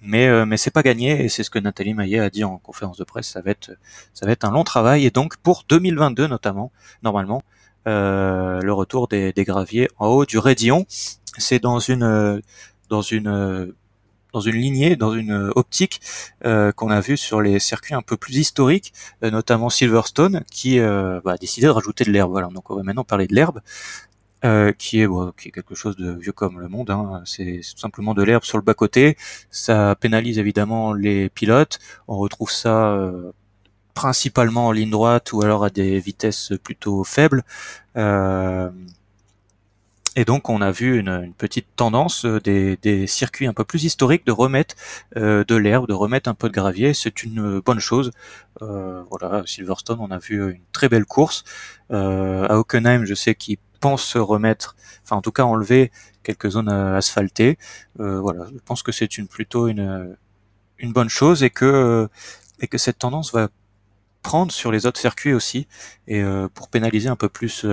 mais 0.00 0.26
euh, 0.28 0.46
mais 0.46 0.56
c'est 0.56 0.70
pas 0.70 0.82
gagné 0.82 1.24
et 1.24 1.28
c'est 1.28 1.42
ce 1.42 1.50
que 1.50 1.58
Nathalie 1.58 1.94
Maillet 1.94 2.18
a 2.20 2.30
dit 2.30 2.44
en 2.44 2.58
conférence 2.58 2.98
de 2.98 3.04
presse. 3.04 3.28
Ça 3.28 3.40
va 3.40 3.50
être 3.50 3.70
ça 4.14 4.26
va 4.26 4.32
être 4.32 4.44
un 4.44 4.50
long 4.50 4.64
travail 4.64 5.06
et 5.06 5.10
donc 5.10 5.36
pour 5.38 5.64
2022 5.68 6.26
notamment 6.26 6.72
normalement 7.02 7.42
euh, 7.86 8.60
le 8.60 8.72
retour 8.72 9.08
des, 9.08 9.32
des, 9.32 9.44
graviers 9.44 9.88
en 9.98 10.08
haut 10.08 10.26
du 10.26 10.38
Rédillon, 10.38 10.84
c'est 11.38 11.60
dans 11.62 11.78
une 11.78 12.42
dans 12.90 13.02
une 13.02 13.74
dans 14.32 14.40
une 14.40 14.56
lignée, 14.56 14.96
dans 14.96 15.14
une 15.14 15.50
optique 15.56 16.00
euh, 16.44 16.72
qu'on 16.72 16.90
a 16.90 17.00
vu 17.00 17.16
sur 17.16 17.40
les 17.40 17.58
circuits 17.58 17.94
un 17.94 18.02
peu 18.02 18.16
plus 18.16 18.36
historiques, 18.36 18.92
euh, 19.22 19.30
notamment 19.30 19.70
Silverstone, 19.70 20.44
qui 20.50 20.78
euh, 20.78 21.20
bah, 21.24 21.32
a 21.32 21.36
décidé 21.36 21.66
de 21.66 21.72
rajouter 21.72 22.04
de 22.04 22.10
l'herbe. 22.10 22.30
Voilà, 22.30 22.48
donc 22.48 22.70
on 22.70 22.76
va 22.76 22.82
maintenant 22.82 23.04
parler 23.04 23.26
de 23.26 23.34
l'herbe. 23.34 23.60
Euh, 24.44 24.70
qui, 24.72 25.00
est, 25.00 25.08
qui 25.36 25.48
est 25.48 25.50
quelque 25.50 25.74
chose 25.74 25.96
de 25.96 26.12
vieux 26.12 26.30
comme 26.32 26.60
le 26.60 26.68
monde. 26.68 26.90
Hein. 26.90 27.22
C'est 27.24 27.60
tout 27.72 27.78
simplement 27.78 28.14
de 28.14 28.22
l'herbe 28.22 28.44
sur 28.44 28.56
le 28.56 28.62
bas-côté. 28.62 29.16
Ça 29.50 29.96
pénalise 29.98 30.38
évidemment 30.38 30.92
les 30.92 31.28
pilotes. 31.28 31.80
On 32.06 32.18
retrouve 32.18 32.52
ça 32.52 32.92
euh, 32.92 33.32
principalement 33.94 34.68
en 34.68 34.72
ligne 34.72 34.90
droite 34.90 35.32
ou 35.32 35.42
alors 35.42 35.64
à 35.64 35.70
des 35.70 35.98
vitesses 35.98 36.52
plutôt 36.62 37.02
faibles. 37.02 37.42
Euh, 37.96 38.70
Et 40.18 40.24
donc 40.24 40.48
on 40.48 40.60
a 40.60 40.72
vu 40.72 40.98
une, 40.98 41.32
petite 41.38 41.68
tendance 41.76 42.24
euh, 42.24 42.40
des, 42.40 43.06
circuits 43.06 43.46
un 43.46 43.52
peu 43.52 43.64
plus 43.64 43.84
historiques 43.84 44.26
de 44.26 44.32
remettre 44.32 44.74
euh, 45.16 45.44
de 45.46 45.54
l'herbe, 45.54 45.86
de 45.86 45.94
remettre 45.94 46.28
un 46.28 46.34
peu 46.34 46.48
de 46.48 46.54
gravier. 46.54 46.92
C'est 46.92 47.22
une 47.22 47.60
bonne 47.60 47.78
chose. 47.78 48.10
Euh, 48.60 49.02
voilà, 49.10 49.44
Silverstone, 49.46 49.98
on 50.00 50.10
a 50.10 50.18
vu 50.18 50.54
une 50.54 50.64
très 50.72 50.88
belle 50.88 51.04
course. 51.04 51.44
à 51.90 52.58
Hockenheim, 52.58 53.04
je 53.04 53.14
sais 53.14 53.36
qu'ils 53.36 53.58
pensent 53.80 54.16
remettre, 54.16 54.76
enfin 55.04 55.16
en 55.16 55.22
tout 55.22 55.32
cas 55.32 55.44
enlever 55.44 55.90
quelques 56.22 56.50
zones 56.50 56.68
asphaltées. 56.68 57.58
voilà, 57.96 58.46
je 58.52 58.58
pense 58.64 58.82
que 58.82 58.92
c'est 58.92 59.18
une 59.18 59.28
plutôt 59.28 59.68
une, 59.68 60.16
une 60.78 60.92
bonne 60.92 61.08
chose 61.08 61.42
et 61.42 61.50
que 61.50 62.08
et 62.60 62.68
que 62.68 62.78
cette 62.78 62.98
tendance 62.98 63.32
va 63.32 63.48
prendre 64.22 64.52
sur 64.52 64.72
les 64.72 64.86
autres 64.86 65.00
circuits 65.00 65.32
aussi 65.32 65.68
et 66.06 66.22
pour 66.54 66.68
pénaliser 66.68 67.08
un 67.08 67.16
peu 67.16 67.28
plus 67.28 67.64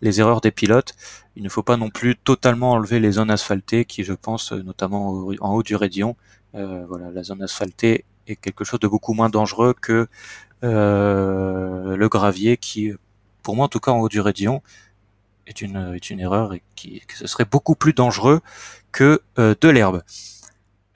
les 0.00 0.20
erreurs 0.20 0.40
des 0.40 0.50
pilotes. 0.50 0.94
Il 1.36 1.42
ne 1.42 1.48
faut 1.48 1.62
pas 1.62 1.76
non 1.76 1.90
plus 1.90 2.16
totalement 2.16 2.72
enlever 2.72 3.00
les 3.00 3.12
zones 3.12 3.30
asphaltées 3.30 3.84
qui, 3.84 4.04
je 4.04 4.12
pense, 4.12 4.52
euh, 4.52 4.62
notamment 4.62 5.28
en 5.40 5.54
haut 5.54 5.62
du 5.62 5.76
Rédion, 5.76 6.16
euh, 6.54 6.84
voilà, 6.88 7.10
la 7.10 7.22
zone 7.22 7.42
asphaltée 7.42 8.04
est 8.26 8.36
quelque 8.36 8.64
chose 8.64 8.80
de 8.80 8.88
beaucoup 8.88 9.14
moins 9.14 9.30
dangereux 9.30 9.74
que 9.80 10.08
euh, 10.64 11.96
le 11.96 12.08
gravier 12.08 12.56
qui, 12.56 12.92
pour 13.42 13.56
moi 13.56 13.64
en 13.66 13.68
tout 13.68 13.80
cas 13.80 13.90
en 13.92 14.00
haut 14.00 14.08
du 14.08 14.20
Rédion, 14.20 14.62
est 15.46 15.60
une, 15.60 15.94
est 15.94 16.10
une 16.10 16.20
erreur 16.20 16.54
et 16.54 16.62
qui, 16.74 17.00
que 17.00 17.16
ce 17.16 17.26
serait 17.26 17.44
beaucoup 17.44 17.74
plus 17.74 17.92
dangereux 17.92 18.40
que 18.92 19.22
de 19.36 19.68
l'herbe. 19.68 20.02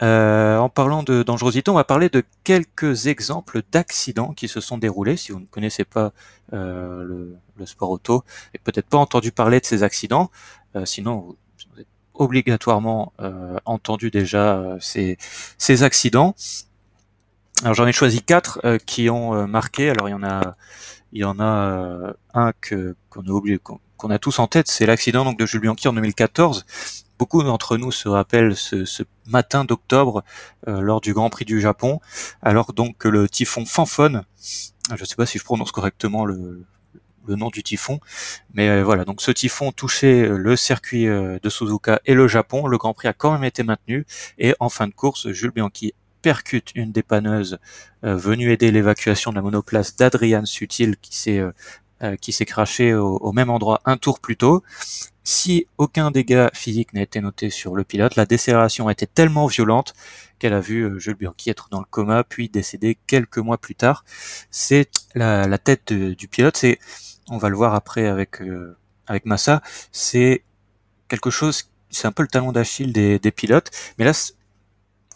Euh, 0.03 0.59
en 0.59 0.69
parlant 0.69 1.03
de 1.03 1.23
dangerosité, 1.23 1.71
on 1.71 1.75
va 1.75 1.85
parler 1.85 2.11
de 2.11 2.23
quelques 2.45 3.07
exemples 3.07 3.63
d'accidents 3.73 4.35
qui 4.35 4.49
se 4.49 4.61
sont 4.61 4.77
déroulés. 4.77 5.17
Si 5.17 5.33
vous 5.33 5.41
ne 5.41 5.47
connaissez 5.47 5.85
pas 5.85 6.13
euh, 6.53 7.33
le, 7.57 7.67
sport 7.67 7.91
auto 7.91 8.23
et 8.53 8.59
peut-être 8.59 8.87
pas 8.87 8.99
entendu 8.99 9.33
parler 9.33 9.61
de 9.61 9.65
ces 9.65 9.83
accidents, 9.83 10.31
euh, 10.75 10.85
sinon 10.85 11.21
vous, 11.21 11.37
avez 11.75 11.87
obligatoirement 12.15 13.13
entendu 13.65 14.11
déjà 14.11 14.77
ces, 14.81 15.19
ces 15.59 15.83
accidents. 15.83 16.35
Alors 17.63 17.75
j'en 17.75 17.87
ai 17.87 17.93
choisi 17.93 18.23
quatre 18.23 18.79
qui 18.87 19.11
ont 19.11 19.47
marqué. 19.47 19.91
Alors 19.91 20.09
il 20.09 20.13
y 20.13 20.15
en 20.15 20.23
a, 20.23 20.57
il 21.13 21.21
y 21.21 21.25
en 21.25 21.41
a 21.41 22.15
un 22.33 22.53
que 22.61 22.97
qu'on 23.11 23.23
a 23.23 23.31
oublié, 23.31 23.59
a 24.11 24.19
tous 24.19 24.39
en 24.39 24.47
tête, 24.47 24.69
c'est 24.69 24.87
l'accident 24.87 25.25
donc 25.25 25.39
de 25.39 25.47
Jules 25.47 25.61
Bianchi 25.61 25.89
en 25.89 25.93
2014 25.93 26.65
Beaucoup 27.19 27.43
d'entre 27.43 27.79
nous 27.79 27.93
se 27.93 28.09
rappellent 28.09 28.57
ce, 28.57 29.03
matin 29.27 29.65
d'octobre 29.65 30.23
euh, 30.69 30.81
lors 30.81 31.01
du 31.01 31.15
Grand 31.15 31.31
Prix 31.31 31.47
du 31.47 31.61
Japon, 31.61 32.01
alors 32.43 32.73
donc 32.73 32.99
que 32.99 33.09
le 33.09 33.29
typhon 33.29 33.65
Fanfone, 33.65 34.23
je 34.95 35.01
ne 35.01 35.05
sais 35.05 35.17
pas 35.17 35.27
si 35.27 35.39
je 35.39 35.45
prononce 35.45 35.73
correctement 35.73 36.25
le, 36.27 36.67
nom 37.29 37.49
du 37.49 37.65
typhon, 37.65 37.99
mais 38.55 38.69
euh, 38.69 38.85
voilà, 38.85 39.05
donc 39.05 39.21
ce 39.21 39.33
typhon 39.33 39.73
touchait 39.73 40.29
le 40.29 40.55
circuit 40.55 41.09
euh, 41.09 41.41
de 41.43 41.49
Suzuka 41.49 42.01
et 42.05 42.15
le 42.15 42.29
Japon, 42.29 42.69
le 42.69 42.79
Grand 42.79 42.95
Prix 42.95 43.09
a 43.09 43.13
quand 43.13 43.33
même 43.33 43.43
été 43.43 43.65
maintenu, 43.65 44.07
et 44.39 44.55
en 44.61 44.69
fin 44.69 44.87
de 44.87 44.93
course, 44.93 45.31
Jules 45.31 45.51
Bianchi 45.51 45.93
percute 46.23 46.71
une 46.75 46.93
dépanneuse 46.93 47.59
venue 48.03 48.53
aider 48.53 48.71
l'évacuation 48.73 49.31
de 49.31 49.37
la 49.37 49.43
monoplace 49.43 49.97
d'Adrian 49.97 50.45
Sutil 50.45 50.97
qui 51.01 51.17
s'est 51.17 51.41
qui 52.21 52.33
s'est 52.33 52.45
craché 52.45 52.95
au, 52.95 53.33
même 53.33 53.51
endroit 53.51 53.81
un 53.85 53.97
tour 53.97 54.21
plus 54.21 54.37
tôt. 54.37 54.63
Si 55.25 55.67
aucun 55.77 56.13
dégât 56.13 56.51
physique 56.55 56.93
n'a 56.93 57.03
été 57.03 57.21
noté 57.21 57.51
sur 57.51 57.75
le 57.75 57.83
pilote, 57.83 58.15
la 58.15 58.27
décélération 58.27 58.89
été 58.89 59.09
tellement 59.09 59.47
violente 59.47 59.93
qu'elle 60.39 60.53
a 60.55 60.61
vu 60.61 60.83
euh, 60.83 60.99
Jules 61.01 61.17
Bianchi 61.17 61.51
être 61.51 61.69
dans 61.69 61.81
le 61.81 61.87
coma, 61.91 62.23
puis 62.23 62.49
décéder 62.49 62.97
quelques 63.09 63.39
mois 63.39 63.59
plus 63.59 63.75
tard. 63.75 64.05
C'est 64.53 64.89
la, 65.17 65.59
tête 65.59 65.93
du 65.93 66.29
pilote, 66.29 66.57
c'est, 66.57 66.79
on 67.29 67.39
va 67.39 67.49
le 67.49 67.57
voir 67.57 67.75
après 67.75 68.07
avec 68.07 68.41
euh, 68.41 68.77
avec 69.09 69.27
Massa, 69.27 69.63
c'est 69.91 70.45
quelque 71.09 71.31
chose, 71.31 71.71
c'est 71.91 72.07
un 72.07 72.13
peu 72.13 72.23
le 72.23 72.29
talon 72.29 72.53
d'Achille 72.53 72.93
des, 72.93 73.19
pilotes, 73.33 73.71
mais 73.99 74.05
là, 74.05 74.13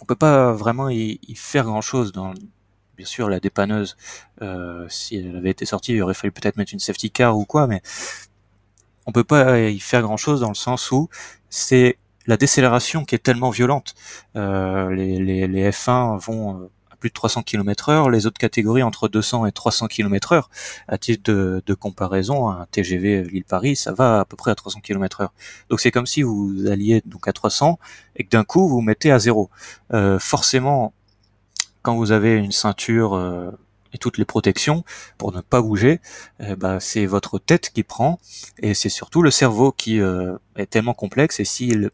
on 0.00 0.04
peut 0.04 0.16
pas 0.16 0.52
vraiment 0.52 0.88
y, 0.88 1.20
faire 1.36 1.64
grand 1.64 1.82
chose 1.82 2.12
dans 2.12 2.34
bien 3.00 3.06
sûr 3.06 3.28
la 3.30 3.40
dépanneuse 3.40 3.96
euh, 4.42 4.86
si 4.88 5.16
elle 5.16 5.34
avait 5.34 5.50
été 5.50 5.64
sortie 5.64 5.94
il 5.94 6.02
aurait 6.02 6.14
fallu 6.14 6.32
peut-être 6.32 6.56
mettre 6.56 6.72
une 6.74 6.80
safety 6.80 7.10
car 7.10 7.36
ou 7.38 7.46
quoi 7.46 7.66
mais 7.66 7.80
on 9.06 9.12
peut 9.12 9.24
pas 9.24 9.58
y 9.58 9.80
faire 9.80 10.02
grand 10.02 10.18
chose 10.18 10.40
dans 10.40 10.50
le 10.50 10.54
sens 10.54 10.90
où 10.90 11.08
c'est 11.48 11.98
la 12.26 12.36
décélération 12.36 13.04
qui 13.04 13.14
est 13.14 13.18
tellement 13.18 13.50
violente. 13.50 13.94
Euh, 14.36 14.90
les, 14.94 15.46
les, 15.48 15.70
F1 15.70 16.18
vont 16.18 16.60
euh, 16.60 16.70
à 16.90 16.96
plus 16.96 17.08
de 17.08 17.14
300 17.14 17.42
km 17.42 17.88
heure, 17.88 18.10
les 18.10 18.26
autres 18.26 18.38
catégories 18.38 18.82
entre 18.82 19.08
200 19.08 19.46
et 19.46 19.52
300 19.52 19.88
km 19.88 20.32
heure. 20.32 20.50
À 20.86 20.98
titre 20.98 21.32
de, 21.32 21.74
comparaison, 21.74 22.48
un 22.48 22.66
TGV 22.70 23.24
Lille-Paris, 23.24 23.76
ça 23.76 23.92
va 23.92 24.20
à 24.20 24.24
peu 24.24 24.36
près 24.36 24.50
à 24.50 24.54
300 24.54 24.80
km 24.80 25.22
heure. 25.22 25.32
Donc 25.70 25.80
c'est 25.80 25.90
comme 25.90 26.06
si 26.06 26.22
vous 26.22 26.66
alliez 26.68 27.02
donc 27.04 27.26
à 27.26 27.32
300 27.32 27.78
et 28.16 28.24
que 28.24 28.30
d'un 28.30 28.44
coup 28.44 28.68
vous 28.68 28.80
mettez 28.80 29.10
à 29.10 29.18
zéro. 29.18 29.50
Euh, 29.92 30.18
forcément, 30.18 30.92
quand 31.82 31.96
vous 31.96 32.12
avez 32.12 32.34
une 32.34 32.52
ceinture 32.52 33.16
et 33.92 33.98
toutes 33.98 34.18
les 34.18 34.24
protections 34.24 34.84
pour 35.18 35.32
ne 35.32 35.40
pas 35.40 35.60
bouger, 35.60 36.00
eh 36.40 36.56
ben, 36.56 36.80
c'est 36.80 37.06
votre 37.06 37.38
tête 37.38 37.70
qui 37.70 37.82
prend 37.82 38.18
et 38.58 38.74
c'est 38.74 38.88
surtout 38.88 39.22
le 39.22 39.30
cerveau 39.30 39.72
qui 39.72 40.00
euh, 40.00 40.36
est 40.56 40.66
tellement 40.66 40.94
complexe 40.94 41.40
et 41.40 41.44
s'il 41.44 41.90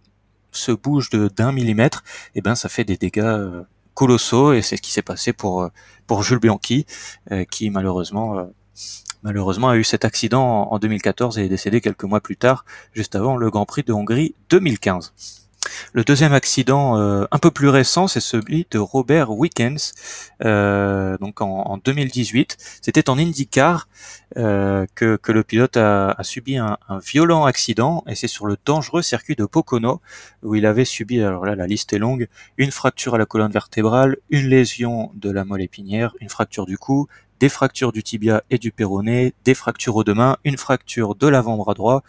se 0.52 0.73
bouge 0.73 1.11
de 1.11 1.28
d'un 1.28 1.52
millimètre, 1.52 2.02
eh 2.35 2.40
ben 2.40 2.55
ça 2.55 2.69
fait 2.69 2.85
des 2.85 2.97
dégâts 2.97 3.21
euh, 3.21 3.62
colossaux 3.95 4.52
et 4.52 4.62
c'est 4.62 4.76
ce 4.76 4.83
qui 4.83 4.93
s'est 4.93 5.02
passé 5.02 5.33
pour 5.33 5.62
euh, 5.62 5.69
pour 6.07 6.23
Jules 6.23 6.38
Bianchi 6.38 6.87
qui 7.50 7.71
malheureusement 7.71 8.49
malheureusement 9.23 9.71
a 9.71 9.76
eu 9.76 9.85
cet 9.85 10.05
accident 10.05 10.69
en 10.71 10.78
2014 10.78 11.38
et 11.38 11.47
est 11.47 11.49
décédé 11.49 11.81
quelques 11.81 12.05
mois 12.05 12.21
plus 12.21 12.37
tard, 12.37 12.64
juste 12.93 13.16
avant 13.16 13.37
le 13.37 13.50
Grand 13.50 13.66
Prix 13.66 13.83
de 13.83 13.93
Hongrie 13.93 14.35
2015. 14.50 15.46
Le 15.93 16.05
deuxième 16.05 16.33
accident 16.33 16.99
euh, 16.99 17.25
un 17.31 17.39
peu 17.39 17.51
plus 17.51 17.69
récent, 17.69 18.09
c'est 18.09 18.21
celui 18.21 18.67
de 18.71 18.79
Robert 18.79 19.31
Wickens, 19.31 19.95
euh, 20.45 21.17
donc 21.19 21.41
en, 21.41 21.79
2018. 21.79 22.57
C'était 22.83 23.09
en 23.09 23.19
IndyCar 23.19 23.89
euh, 24.37 24.87
que, 24.95 25.19
le 25.27 25.43
pilote 25.43 25.77
a, 25.77 26.17
subi 26.23 26.57
un, 26.57 26.79
violent 27.05 27.45
accident, 27.45 28.05
et 28.07 28.15
c'est 28.15 28.29
sur 28.29 28.47
le 28.47 28.57
dangereux 28.65 29.03
circuit 29.03 29.37
de 29.37 29.45
Pocono, 29.45 30.01
où 30.43 30.55
il 30.55 30.67
avait 30.67 30.85
subi, 30.85 31.23
alors 31.23 31.45
là 31.45 31.55
la 31.55 31.67
liste 31.67 31.93
est 31.93 31.99
longue, 31.99 32.29
une 32.57 32.71
fracture 32.71 33.15
à 33.15 33.19
la 33.19 33.27
colonne 33.27 33.53
vertébrale, 33.53 34.17
une 34.31 34.49
lésion 34.49 35.11
de 35.15 35.31
la 35.31 35.45
moelle 35.45 35.63
épinière, 35.63 36.15
une 36.21 36.29
fracture 36.29 36.67
du 36.67 36.79
cou, 36.79 37.07
des 37.41 37.49
fractures 37.49 37.93
du 37.93 38.03
tibia 38.03 38.43
et 38.51 38.59
du 38.59 38.73
péroné, 38.73 39.35
des 39.45 39.55
fractures 39.55 39.97
aux 39.97 40.05
deux 40.05 40.15
mains, 40.15 40.37
une 40.45 40.57
fracture 40.57 41.15
de 41.15 41.27
l'avant-bras 41.27 41.75
droit, 41.75 42.03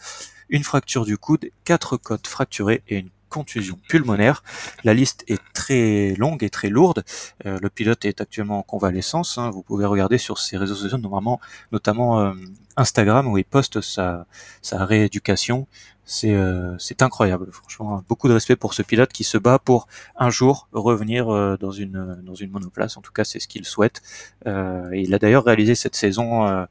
une 0.50 0.64
fracture 0.64 1.06
du 1.06 1.18
coude, 1.18 1.50
quatre 1.66 1.98
côtes 1.98 2.28
fracturées 2.28 2.82
et 2.88 2.98
une 2.98 3.10
contusion 3.29 3.79
pulmonaire. 3.88 4.43
La 4.84 4.93
liste 4.93 5.24
est 5.27 5.41
très 5.53 6.15
longue 6.17 6.43
et 6.43 6.50
très 6.50 6.69
lourde. 6.69 7.03
Euh, 7.46 7.60
le 7.62 7.69
pilote 7.69 8.05
est 8.05 8.22
actuellement 8.22 8.60
en 8.60 8.63
convalescence. 8.63 9.38
Hein. 9.38 9.50
Vous 9.51 9.63
pouvez 9.63 9.86
regarder 9.86 10.17
sur 10.17 10.38
ses 10.39 10.57
réseaux 10.57 10.75
sociaux, 10.75 10.98
normalement, 10.98 11.39
notamment 11.72 12.19
euh, 12.19 12.34
Instagram, 12.75 13.27
où 13.27 13.38
il 13.38 13.46
poste 13.46 13.81
sa, 13.81 14.25
rééducation. 14.72 15.67
C'est 16.05 16.34
euh, 16.34 16.77
incroyable, 17.01 17.51
franchement. 17.51 18.01
Beaucoup 18.07 18.29
de 18.29 18.34
respect 18.34 18.55
pour 18.55 18.74
ce 18.74 18.81
pilote 18.81 19.12
qui 19.12 19.24
se 19.24 19.38
bat 19.38 19.60
pour 19.60 19.88
un 20.15 20.29
jour 20.29 20.69
revenir 20.72 21.27
dans 21.57 21.72
une 21.72 22.22
dans 22.24 22.36
une 22.36 22.50
monoplace. 22.50 22.96
En 22.96 23.01
tout 23.01 23.12
cas, 23.12 23.25
c'est 23.25 23.39
ce 23.39 23.48
qu'il 23.50 23.65
souhaite. 23.65 24.01
il 24.46 25.13
a 25.13 25.19
d'ailleurs 25.19 25.43
réalisé 25.43 25.75
cette 25.75 25.96
saison 25.96 26.65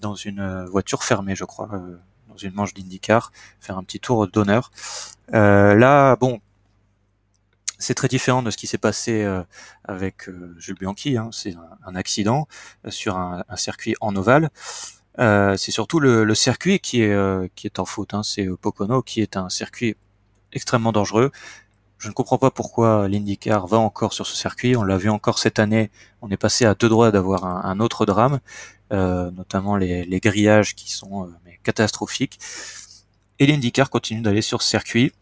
dans 0.00 0.14
une 0.14 0.64
voiture 0.66 1.02
fermée, 1.02 1.34
je 1.34 1.44
crois 1.44 1.68
une 2.36 2.54
manche 2.54 2.74
d'IndyCar, 2.74 3.32
faire 3.60 3.78
un 3.78 3.84
petit 3.84 4.00
tour 4.00 4.26
d'honneur. 4.28 4.70
Euh, 5.34 5.74
là, 5.74 6.16
bon, 6.16 6.40
c'est 7.78 7.94
très 7.94 8.08
différent 8.08 8.42
de 8.42 8.50
ce 8.50 8.56
qui 8.56 8.66
s'est 8.66 8.78
passé 8.78 9.22
euh, 9.22 9.42
avec 9.84 10.28
euh, 10.28 10.54
Jules 10.58 10.76
Bianchi. 10.78 11.16
Hein. 11.16 11.30
C'est 11.32 11.54
un, 11.84 11.94
accident 11.94 12.48
sur 12.88 13.16
un, 13.16 13.44
circuit 13.56 13.94
en 14.00 14.14
ovale. 14.16 14.50
c'est 15.18 15.70
surtout 15.70 16.00
le, 16.00 16.34
circuit 16.34 16.78
qui 16.80 17.02
est 17.02 17.54
qui 17.54 17.66
est 17.66 17.78
en 17.78 17.84
faute. 17.84 18.14
Hein. 18.14 18.22
C'est 18.22 18.46
Pocono 18.60 19.02
qui 19.02 19.20
est 19.20 19.36
un 19.36 19.48
circuit 19.48 19.96
extrêmement 20.52 20.92
dangereux. 20.92 21.30
Je 21.98 22.08
ne 22.08 22.12
comprends 22.12 22.38
pas 22.38 22.50
pourquoi 22.50 23.08
l'IndyCar 23.08 23.66
va 23.66 23.78
encore 23.78 24.12
sur 24.12 24.26
ce 24.26 24.36
circuit. 24.36 24.76
On 24.76 24.82
l'a 24.82 24.98
vu 24.98 25.08
encore 25.08 25.38
cette 25.38 25.58
année. 25.58 25.90
On 26.22 26.30
est 26.30 26.36
passé 26.36 26.64
à 26.64 26.74
deux 26.74 26.88
droits 26.88 27.10
d'avoir 27.10 27.44
un, 27.44 27.80
autre 27.80 28.04
drame, 28.04 28.40
notamment 28.90 29.76
les, 29.76 30.04
les, 30.04 30.20
grillages 30.20 30.74
qui 30.74 30.92
sont 30.92 31.28
catastrophique. 31.62 32.38
Et 33.38 33.46
l'IndyCar 33.46 33.90
continue 33.90 34.20
d'aller 34.20 34.42
sur 34.42 34.62
ce 34.62 34.68
circuit. 34.68 35.12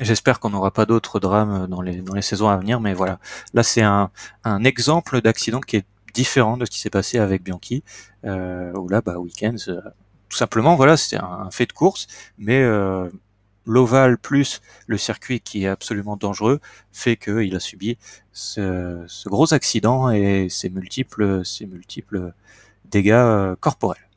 J'espère 0.00 0.40
qu'on 0.40 0.50
n'aura 0.50 0.70
pas 0.70 0.86
d'autres 0.86 1.20
drames 1.20 1.66
dans 1.66 1.82
les, 1.82 1.96
dans 1.96 2.14
les 2.14 2.22
saisons 2.22 2.48
à 2.48 2.56
venir, 2.56 2.80
mais 2.80 2.94
voilà. 2.94 3.18
Là, 3.52 3.62
c'est 3.62 3.82
un, 3.82 4.10
un 4.44 4.64
exemple 4.64 5.20
d'accident 5.20 5.60
qui 5.60 5.76
est 5.76 5.84
différent 6.14 6.56
de 6.56 6.64
ce 6.64 6.70
qui 6.70 6.80
s'est 6.80 6.90
passé 6.90 7.18
avec 7.18 7.42
Bianchi, 7.42 7.82
euh, 8.24 8.72
là, 8.88 9.00
bah, 9.00 9.18
Weekends, 9.18 9.68
euh, 9.68 9.80
tout 10.28 10.36
simplement, 10.36 10.74
voilà, 10.76 10.96
c'est 10.96 11.16
un, 11.16 11.48
fait 11.50 11.66
de 11.66 11.72
course, 11.72 12.06
mais 12.38 12.60
euh, 12.62 13.08
l'ovale 13.66 14.18
plus 14.18 14.60
le 14.86 14.98
circuit 14.98 15.40
qui 15.40 15.64
est 15.64 15.68
absolument 15.68 16.16
dangereux 16.16 16.60
fait 16.92 17.16
qu'il 17.16 17.54
a 17.54 17.60
subi 17.60 17.98
ce, 18.32 19.28
gros 19.28 19.52
accident 19.54 20.10
et 20.10 20.48
ses 20.48 20.70
multiples, 20.70 21.44
ses 21.44 21.66
multiples 21.66 22.32
dégâts 22.90 23.12
euh, 23.12 23.56
corporels. 23.60 24.10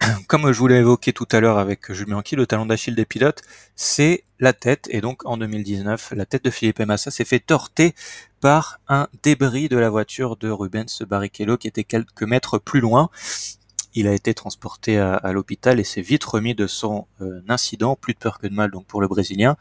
comme 0.28 0.52
je 0.52 0.58
vous 0.58 0.66
l'ai 0.66 0.76
évoqué 0.76 1.12
tout 1.12 1.28
à 1.32 1.40
l'heure 1.40 1.58
avec 1.58 1.92
Jules 1.92 2.06
Bianchi, 2.06 2.36
le 2.36 2.46
talon 2.46 2.66
d'Achille 2.66 2.94
des 2.94 3.04
pilotes, 3.04 3.42
c'est 3.76 4.24
la 4.40 4.52
tête. 4.52 4.88
Et 4.90 5.00
donc 5.00 5.24
en 5.26 5.36
2019, 5.36 6.12
la 6.16 6.26
tête 6.26 6.44
de 6.44 6.50
Philippe 6.50 6.80
Massa 6.80 7.10
s'est 7.10 7.24
fait 7.24 7.40
torter 7.40 7.94
par 8.40 8.80
un 8.88 9.08
débris 9.22 9.68
de 9.68 9.78
la 9.78 9.90
voiture 9.90 10.36
de 10.36 10.50
Rubens 10.50 11.02
Barrichello 11.08 11.56
qui 11.56 11.68
était 11.68 11.84
quelques 11.84 12.22
mètres 12.22 12.58
plus 12.58 12.80
loin. 12.80 13.10
Il 13.94 14.08
a 14.08 14.12
été 14.12 14.34
transporté 14.34 14.98
à, 14.98 15.32
l'hôpital 15.32 15.78
et 15.78 15.84
s'est 15.84 16.00
vite 16.00 16.24
remis 16.24 16.54
de 16.54 16.66
son 16.66 17.06
euh, 17.20 17.42
incident, 17.48 17.96
plus 17.96 18.14
de 18.14 18.18
peur 18.18 18.38
que 18.38 18.46
de 18.46 18.54
mal 18.54 18.70
donc 18.70 18.86
pour 18.86 19.00
le 19.00 19.08
Brésilien. 19.08 19.56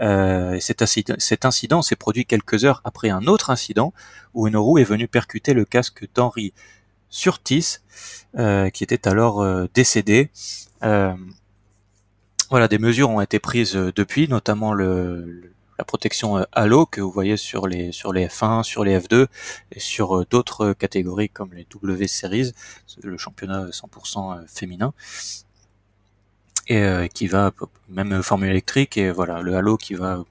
Euh, 0.00 0.58
cet, 0.60 0.82
incident, 0.82 1.14
cet 1.18 1.44
incident 1.44 1.80
s'est 1.80 1.96
produit 1.96 2.26
quelques 2.26 2.64
heures 2.64 2.82
après 2.84 3.08
un 3.08 3.26
autre 3.26 3.50
incident 3.50 3.94
où 4.34 4.46
une 4.46 4.56
roue 4.56 4.78
est 4.78 4.84
venue 4.84 5.08
percuter 5.08 5.54
le 5.54 5.64
casque 5.64 6.06
d'Henri 6.14 6.52
Surtis, 7.10 7.78
euh, 8.36 8.70
qui 8.70 8.84
était 8.84 9.08
alors 9.08 9.40
euh, 9.40 9.66
décédé. 9.74 10.30
Euh, 10.82 11.14
voilà, 12.50 12.68
des 12.68 12.78
mesures 12.78 13.10
ont 13.10 13.20
été 13.20 13.38
prises 13.38 13.74
depuis, 13.74 14.28
notamment 14.28 14.72
le, 14.72 15.52
la 15.78 15.84
protection 15.84 16.44
Halo 16.52 16.86
que 16.86 17.00
vous 17.00 17.10
voyez 17.10 17.36
sur 17.36 17.66
les 17.66 17.92
sur 17.92 18.12
les 18.12 18.26
F1, 18.26 18.62
sur 18.62 18.84
les 18.84 18.98
F2 18.98 19.26
et 19.72 19.80
sur 19.80 20.26
d'autres 20.26 20.72
catégories 20.72 21.28
comme 21.28 21.54
les 21.54 21.66
W 21.70 22.06
Series, 22.08 22.52
le 23.02 23.16
championnat 23.16 23.66
100% 23.66 24.46
féminin 24.48 24.92
et 26.66 27.08
qui 27.14 27.28
va 27.28 27.52
même 27.88 28.22
formule 28.22 28.50
électrique 28.50 28.98
et 28.98 29.10
voilà 29.10 29.40
le 29.40 29.56
Halo 29.56 29.76
qui 29.76 29.94
va 29.94 30.24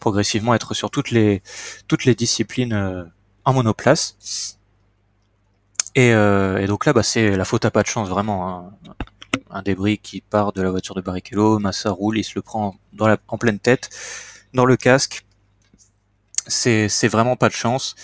progressivement 0.00 0.54
être 0.54 0.72
sur 0.74 0.90
toutes 0.90 1.10
les 1.10 1.42
toutes 1.88 2.04
les 2.04 2.14
disciplines 2.14 3.10
en 3.44 3.52
monoplace. 3.52 4.58
Et, 5.94 6.12
euh, 6.14 6.58
et, 6.58 6.66
donc 6.66 6.86
là, 6.86 6.92
bah, 6.92 7.02
c'est 7.02 7.36
la 7.36 7.44
faute 7.44 7.64
à 7.64 7.70
pas 7.70 7.82
de 7.82 7.88
chance, 7.88 8.08
vraiment. 8.08 8.48
Hein. 8.48 8.94
Un 9.50 9.62
débris 9.62 9.98
qui 9.98 10.22
part 10.22 10.52
de 10.52 10.62
la 10.62 10.70
voiture 10.70 10.94
de 10.94 11.02
Barrichello, 11.02 11.58
Massa 11.58 11.90
roule, 11.90 12.18
il 12.18 12.24
se 12.24 12.32
le 12.36 12.42
prend 12.42 12.76
dans 12.94 13.06
la, 13.06 13.18
en 13.28 13.36
pleine 13.36 13.58
tête, 13.58 13.90
dans 14.54 14.66
le 14.66 14.76
casque. 14.76 15.24
C'est, 16.46 17.08
vraiment 17.08 17.36
pas 17.36 17.48
de 17.48 17.54
chance. 17.54 17.94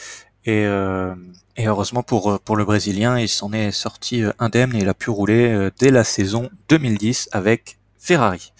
Et, 0.45 0.65
euh, 0.65 1.15
heureusement 1.59 2.03
pour, 2.03 2.41
le 2.57 2.65
Brésilien, 2.65 3.19
il 3.19 3.29
s'en 3.29 3.53
est 3.53 3.73
sorti 3.73 4.23
euh, 4.23 4.33
indemne 4.39 4.75
et 4.75 4.79
il 4.79 4.89
a 4.89 4.95
pu 4.95 5.11
rouler 5.11 5.53
euh, 5.53 5.71
dès 5.79 5.91
la 5.91 6.05
saison 6.05 6.51
2010 6.69 7.29
avec 7.33 7.79
Ferrari. 7.99 8.53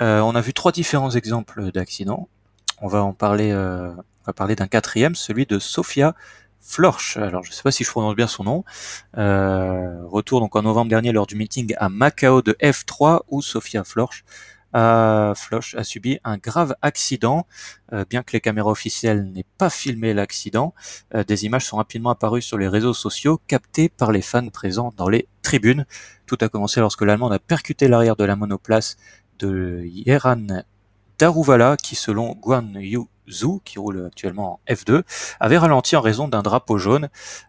On 0.00 0.34
a 0.34 0.40
vu 0.40 0.52
trois 0.52 0.72
différents 0.72 1.12
exemples 1.12 1.70
d'accidents. 1.70 2.28
On 2.80 2.88
va 2.88 3.04
en 3.04 3.12
parler, 3.12 3.56
parler 4.34 4.56
d'un 4.56 4.66
quatrième, 4.66 5.14
celui 5.14 5.46
de 5.46 5.60
Sofia 5.60 6.16
Florsch, 6.60 7.16
alors 7.18 7.44
je 7.44 7.50
ne 7.50 7.54
sais 7.54 7.62
pas 7.62 7.70
si 7.70 7.84
je 7.84 7.90
prononce 7.90 8.16
bien 8.16 8.26
son 8.26 8.42
nom, 8.42 8.64
retour 9.14 10.40
donc 10.40 10.56
en 10.56 10.62
novembre 10.62 10.88
dernier 10.88 11.12
lors 11.12 11.28
du 11.28 11.36
meeting 11.36 11.72
à 11.78 11.88
Macao 11.88 12.42
de 12.42 12.56
F3 12.60 13.20
où 13.28 13.42
Sophia 13.42 13.84
Florsch 13.84 14.24
a, 14.72 15.32
Floch 15.36 15.74
a 15.76 15.84
subi 15.84 16.18
un 16.24 16.36
grave 16.36 16.74
accident. 16.82 17.46
Euh, 17.92 18.04
bien 18.08 18.22
que 18.22 18.32
les 18.32 18.40
caméras 18.40 18.70
officielles 18.70 19.24
n'aient 19.32 19.46
pas 19.58 19.70
filmé 19.70 20.14
l'accident, 20.14 20.74
euh, 21.14 21.24
des 21.24 21.44
images 21.44 21.66
sont 21.66 21.76
rapidement 21.76 22.10
apparues 22.10 22.42
sur 22.42 22.58
les 22.58 22.68
réseaux 22.68 22.94
sociaux, 22.94 23.40
captées 23.46 23.88
par 23.88 24.12
les 24.12 24.22
fans 24.22 24.48
présents 24.48 24.92
dans 24.96 25.08
les 25.08 25.28
tribunes. 25.42 25.86
Tout 26.26 26.38
a 26.40 26.48
commencé 26.48 26.80
lorsque 26.80 27.02
l'Allemande 27.02 27.32
a 27.32 27.38
percuté 27.38 27.88
l'arrière 27.88 28.16
de 28.16 28.24
la 28.24 28.36
monoplace 28.36 28.96
de 29.38 29.82
Yeran 29.84 30.46
Daruvala, 31.18 31.76
qui 31.76 31.94
selon 31.94 32.34
Guan 32.34 32.74
Yu 32.74 33.00
Zhu, 33.28 33.60
qui 33.64 33.78
roule 33.78 34.06
actuellement 34.06 34.60
en 34.68 34.72
F2, 34.72 35.02
avait 35.40 35.58
ralenti 35.58 35.96
en 35.96 36.00
raison 36.00 36.28
d'un 36.28 36.42
drapeau 36.42 36.78
jaune. 36.78 37.08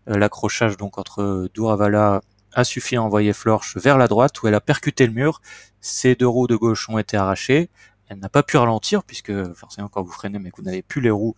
Euh, 0.10 0.18
l'accrochage 0.18 0.77
donc 0.77 0.98
entre 0.98 1.50
Duravala 1.53 2.22
a 2.54 2.64
suffi 2.64 2.96
à 2.96 3.04
envoyer 3.04 3.34
Florche 3.34 3.78
vers 3.78 3.98
la 3.98 4.08
droite 4.08 4.42
où 4.42 4.48
elle 4.48 4.56
a 4.56 4.62
percuté 4.62 5.06
le 5.06 5.14
mur. 5.14 5.42
Ses 5.82 6.16
deux 6.16 6.28
roues 6.28 6.48
de 6.48 6.56
gauche 6.56 6.90
ont 6.90 6.98
été 6.98 7.18
arrachées. 7.18 7.70
Elle 8.08 8.20
n'a 8.20 8.30
pas 8.30 8.44
pu 8.44 8.58
ralentir 8.58 9.04
puisque 9.04 9.34
forcément 9.54 9.88
quand 9.88 10.04
vous 10.04 10.12
freinez 10.12 10.40
mais 10.40 10.52
que 10.52 10.58
vous 10.58 10.64
n'avez 10.64 10.82
plus 10.82 11.02
les 11.02 11.10
roues, 11.10 11.36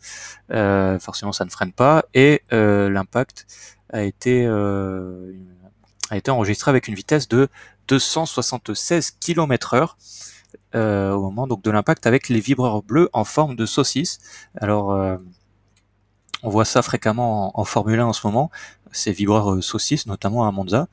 euh, 0.52 1.00
forcément 1.00 1.32
ça 1.32 1.46
ne 1.46 1.50
freine 1.50 1.72
pas. 1.72 2.06
Et 2.14 2.42
euh, 2.54 2.90
l'impact 2.90 3.46
a 3.92 4.04
été 4.04 4.46
a 6.10 6.18
été 6.18 6.32
enregistré 6.32 6.70
avec 6.70 6.88
une 6.88 6.96
vitesse 6.96 7.28
de 7.28 7.48
276 7.88 9.12
km/h. 9.20 9.96
Euh, 10.74 11.12
au 11.12 11.22
moment 11.22 11.48
donc 11.48 11.62
de 11.64 11.72
l'impact 11.72 12.06
avec 12.06 12.28
les 12.28 12.42
vibreurs 12.42 12.84
bleus 12.84 13.10
en 13.14 13.24
forme 13.24 13.56
de 13.56 13.66
saucisse. 13.66 14.20
Alors 14.60 14.92
euh, 14.92 15.18
on 16.44 16.50
voit 16.50 16.66
ça 16.66 16.82
fréquemment 16.82 17.58
en, 17.58 17.64
Formule 17.64 18.00
1 18.00 18.08
en 18.08 18.14
ce 18.14 18.28
moment, 18.28 18.51
ces 18.96 19.12
vibreurs 19.12 19.53
euh, 19.53 19.62
saucisses, 19.62 20.05
notamment 20.08 20.48
à 20.48 20.51
Monza. 20.51 20.88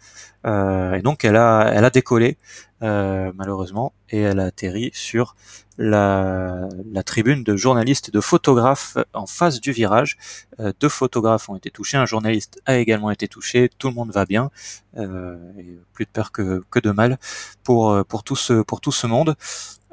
Euh, 0.45 0.95
et 0.95 1.03
donc 1.03 1.25
elle 1.25 1.37
a, 1.37 1.71
elle 1.73 1.85
a 1.85 1.91
décollé 1.91 2.37
euh, 2.83 3.31
malheureusement 3.37 3.93
et 4.11 4.21
elle 4.21 4.41
a 4.41 4.47
atterri 4.47 4.91
sur 4.93 5.37
la, 5.79 6.69
la, 6.93 7.03
tribune 7.05 7.45
de 7.45 7.57
journalistes 7.57 8.09
et 8.09 8.13
de 8.13 8.21
photographes 8.21 8.99
en 9.15 9.27
face 9.27 9.61
du 9.61 9.71
virage. 9.73 10.19
Euh, 10.59 10.73
deux 10.81 10.89
photographes 10.89 11.49
ont 11.49 11.57
été 11.57 11.71
touchés, 11.71 11.97
un 11.97 12.07
journaliste 12.07 12.61
a 12.67 12.77
également 12.77 13.11
été 13.11 13.29
touché. 13.29 13.71
Tout 13.79 13.89
le 13.89 13.95
monde 13.95 14.11
va 14.13 14.27
bien, 14.27 14.51
plus 14.95 16.05
de 16.05 16.11
peur 16.13 16.33
que, 16.33 16.65
que 16.71 16.81
de 16.81 16.91
mal 16.91 17.19
pour 17.63 18.05
pour 18.07 18.25
tout 18.25 18.37
ce 18.37 18.63
pour 18.63 18.81
tout 18.81 18.93
ce 18.93 19.07
monde. 19.07 19.37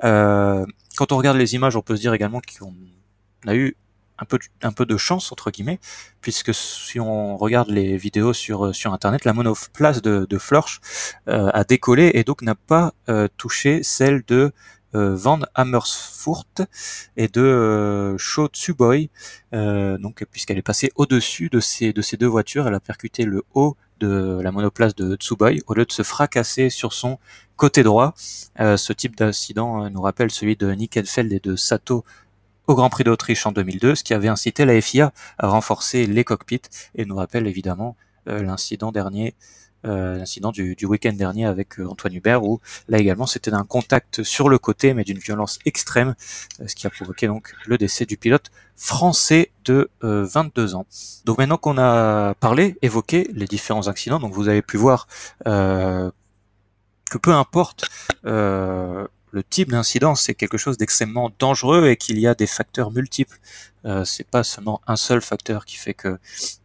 quand 0.02 1.12
on 1.12 1.18
regarde 1.18 1.38
les 1.38 1.56
images, 1.56 1.76
on 1.76 1.82
peut 1.82 1.96
se 1.96 2.02
dire 2.02 2.14
également 2.14 2.42
qu'on 2.42 2.74
a 3.48 3.56
eu 3.56 3.78
un 4.20 4.72
peu, 4.72 4.86
de 4.86 4.98
chance 4.98 5.32
entre 5.32 5.52
guillemets, 5.52 5.80
puisque 6.22 6.54
si 6.54 7.00
on 7.00 7.38
regarde 7.38 7.70
les 7.70 7.98
vidéos 7.98 8.34
sur 8.34 8.74
sur 8.76 8.94
internet, 8.94 9.26
la 9.26 9.34
monoplace 9.34 10.02
de, 10.02 10.26
de 10.30 10.38
Florsch 10.38 10.80
euh, 11.28 11.50
a 11.54 11.64
décollé 11.64 12.12
et 12.14 12.24
donc 12.24 12.42
n'a 12.42 12.56
pas 12.56 12.94
euh, 13.10 13.28
touché 13.38 13.84
celle 13.84 14.24
de 14.28 14.52
euh, 14.96 15.16
Van 15.16 15.40
Amersfoort 15.54 16.46
et 17.16 17.28
de 17.28 17.42
euh, 17.42 18.18
Tsuboy, 18.18 19.12
euh, 19.54 20.00
donc 20.00 20.26
puisqu'elle 20.32 20.58
est 20.58 20.64
passée 20.64 20.92
au-dessus 20.96 21.50
de 21.50 21.60
ces 21.60 21.94
de 21.94 22.02
ces 22.02 22.18
deux 22.18 22.26
voitures, 22.26 22.68
elle 22.68 22.74
a 22.74 22.80
percuté 22.80 23.24
le 23.26 23.44
haut 23.54 23.78
de 24.00 24.40
la 24.42 24.52
monoplace 24.52 24.96
de 24.96 25.16
Tsuboy 25.16 25.62
au 25.68 25.76
lieu 25.76 25.86
de 25.86 25.92
se 25.92 26.02
fracasser 26.02 26.72
sur 26.72 26.94
son 26.94 27.20
côté 27.56 27.84
droit. 27.84 28.16
ce 28.58 28.94
type 28.94 29.16
d'incident 29.16 29.90
nous 29.92 30.02
rappelle 30.02 30.32
celui 30.32 30.56
de 30.56 30.72
Nick 30.72 30.98
Edfeld 30.98 31.32
et 31.34 31.40
de 31.40 31.56
Sato 31.56 32.04
au 32.70 32.76
Grand 32.76 32.90
Prix 32.92 33.04
d'Autriche 33.04 33.48
en 33.48 33.52
2002, 33.52 33.96
ce 33.96 34.04
qui 34.04 34.14
avait 34.14 34.28
incité 34.28 34.64
la 34.64 34.80
FIA 34.80 35.12
à 35.40 35.48
renforcer 35.48 36.06
les 36.06 36.24
cockpits 36.24 36.62
et 36.94 37.04
nous 37.04 37.16
rappelle 37.16 37.48
évidemment 37.48 37.98
euh, 38.28 38.44
l'incident 38.44 38.92
dernier, 38.92 39.34
euh, 39.88 40.20
l'incident 40.20 40.52
du, 40.52 40.78
week-end 40.84 41.14
dernier 41.14 41.48
avec 41.48 41.80
euh, 41.80 41.88
Antoine 41.88 42.14
Hubert 42.14 42.44
où 42.44 42.60
là 42.88 43.00
également 43.00 43.26
c'était 43.26 43.50
d'un 43.50 43.64
contact 43.64 44.22
sur 44.22 44.50
le 44.50 44.60
côté 44.60 44.94
mais 44.94 45.04
d'une 45.04 45.18
violence 45.18 45.58
extrême, 45.66 46.14
ce 46.64 46.76
qui 46.76 46.86
a 46.86 46.92
provoqué 46.92 47.26
donc 47.26 47.56
le 47.66 47.80
décès 47.80 48.06
du 48.06 48.18
pilote 48.18 48.52
français 48.76 49.50
de 49.66 49.90
22 50.02 50.76
ans. 50.76 50.86
Donc 51.26 51.40
maintenant 51.40 51.58
qu'on 51.58 51.80
a 51.80 52.36
parlé, 52.36 52.78
évoqué 52.84 53.28
les 53.34 53.48
différents 53.48 53.88
accidents, 53.88 54.20
donc 54.20 54.34
vous 54.34 54.48
avez 54.48 54.62
pu 54.62 54.78
voir 54.78 55.08
que 55.44 56.12
peu 57.20 57.34
importe 57.34 57.90
le 59.32 59.44
type 59.44 59.72
d'incident, 59.72 60.16
c'est 60.16 60.34
quelque 60.36 60.58
chose 60.58 60.78
d'extrêmement 60.78 61.32
dangereux 61.40 61.90
et 61.90 61.98
qu'il 61.98 62.20
y 62.20 62.28
a 62.28 62.36
des 62.36 62.48
facteurs 62.48 62.92
multiples. 62.92 63.38
Euh, 63.86 64.04
c'est 64.06 64.28
pas 64.28 64.44
seulement 64.44 64.82
un 64.88 64.96
seul 64.96 65.22
facteur 65.22 65.66
qui 65.66 65.78
fait 65.78 65.94
que, 65.94 66.18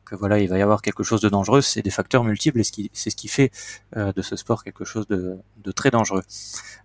que 0.04 0.14
voilà, 0.14 0.38
il 0.38 0.48
va 0.48 0.58
y 0.58 0.62
avoir 0.62 0.82
quelque 0.82 1.02
chose 1.02 1.20
de 1.20 1.28
dangereux, 1.28 1.62
c'est 1.62 1.82
des 1.82 1.90
facteurs 1.90 2.24
multiples 2.24 2.60
et 2.60 2.64
c'est 2.92 3.10
ce 3.10 3.16
qui 3.16 3.28
fait 3.28 3.50
euh, 3.96 4.12
de 4.12 4.22
ce 4.22 4.36
sport 4.36 4.64
quelque 4.64 4.84
chose 4.84 5.06
de, 5.06 5.36
de 5.62 5.72
très 5.72 5.90
dangereux. 5.90 6.22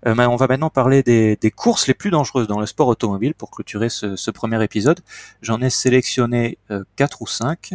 Euh, 0.06 0.16
on 0.16 0.36
va 0.36 0.48
maintenant 0.48 0.70
parler 0.70 1.04
des, 1.04 1.36
des, 1.36 1.52
courses 1.52 1.88
les 1.88 1.94
plus 1.94 2.12
dangereuses 2.12 2.48
dans 2.48 2.60
le 2.60 2.66
sport 2.66 2.88
automobile 2.88 3.34
pour 3.34 3.52
clôturer 3.52 3.90
ce, 3.90 4.16
ce 4.16 4.32
premier 4.32 4.64
épisode. 4.64 5.02
J'en 5.42 5.62
ai 5.62 5.70
sélectionné 5.70 6.58
euh, 6.72 6.84
quatre 6.96 7.22
ou 7.22 7.28
cinq. 7.28 7.74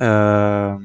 Euh, 0.00 0.76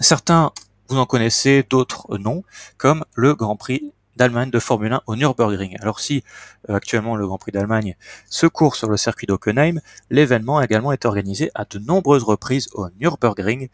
certains 0.00 0.52
vous 0.88 0.98
en 0.98 1.06
connaissez, 1.06 1.64
d'autres 1.68 2.16
non, 2.18 2.44
comme 2.78 3.04
le 3.14 3.34
Grand 3.34 3.56
Prix 3.56 3.92
d'Allemagne 4.16 4.50
de 4.50 4.58
Formule 4.58 4.92
1 4.92 5.02
au 5.06 5.16
Nürburgring. 5.16 5.76
Alors 5.80 6.00
si 6.00 6.24
euh, 6.68 6.74
actuellement 6.74 7.16
le 7.16 7.26
Grand 7.26 7.38
Prix 7.38 7.52
d'Allemagne 7.52 7.96
se 8.28 8.46
court 8.46 8.76
sur 8.76 8.88
le 8.88 8.96
circuit 8.96 9.26
d'Hockenheim, 9.26 9.80
l'événement 10.10 10.58
a 10.58 10.64
également 10.64 10.92
été 10.92 11.06
organisé 11.06 11.50
à 11.54 11.64
de 11.64 11.78
nombreuses 11.78 12.24
reprises 12.24 12.68
au 12.74 12.88
Nürburgring 13.00 13.68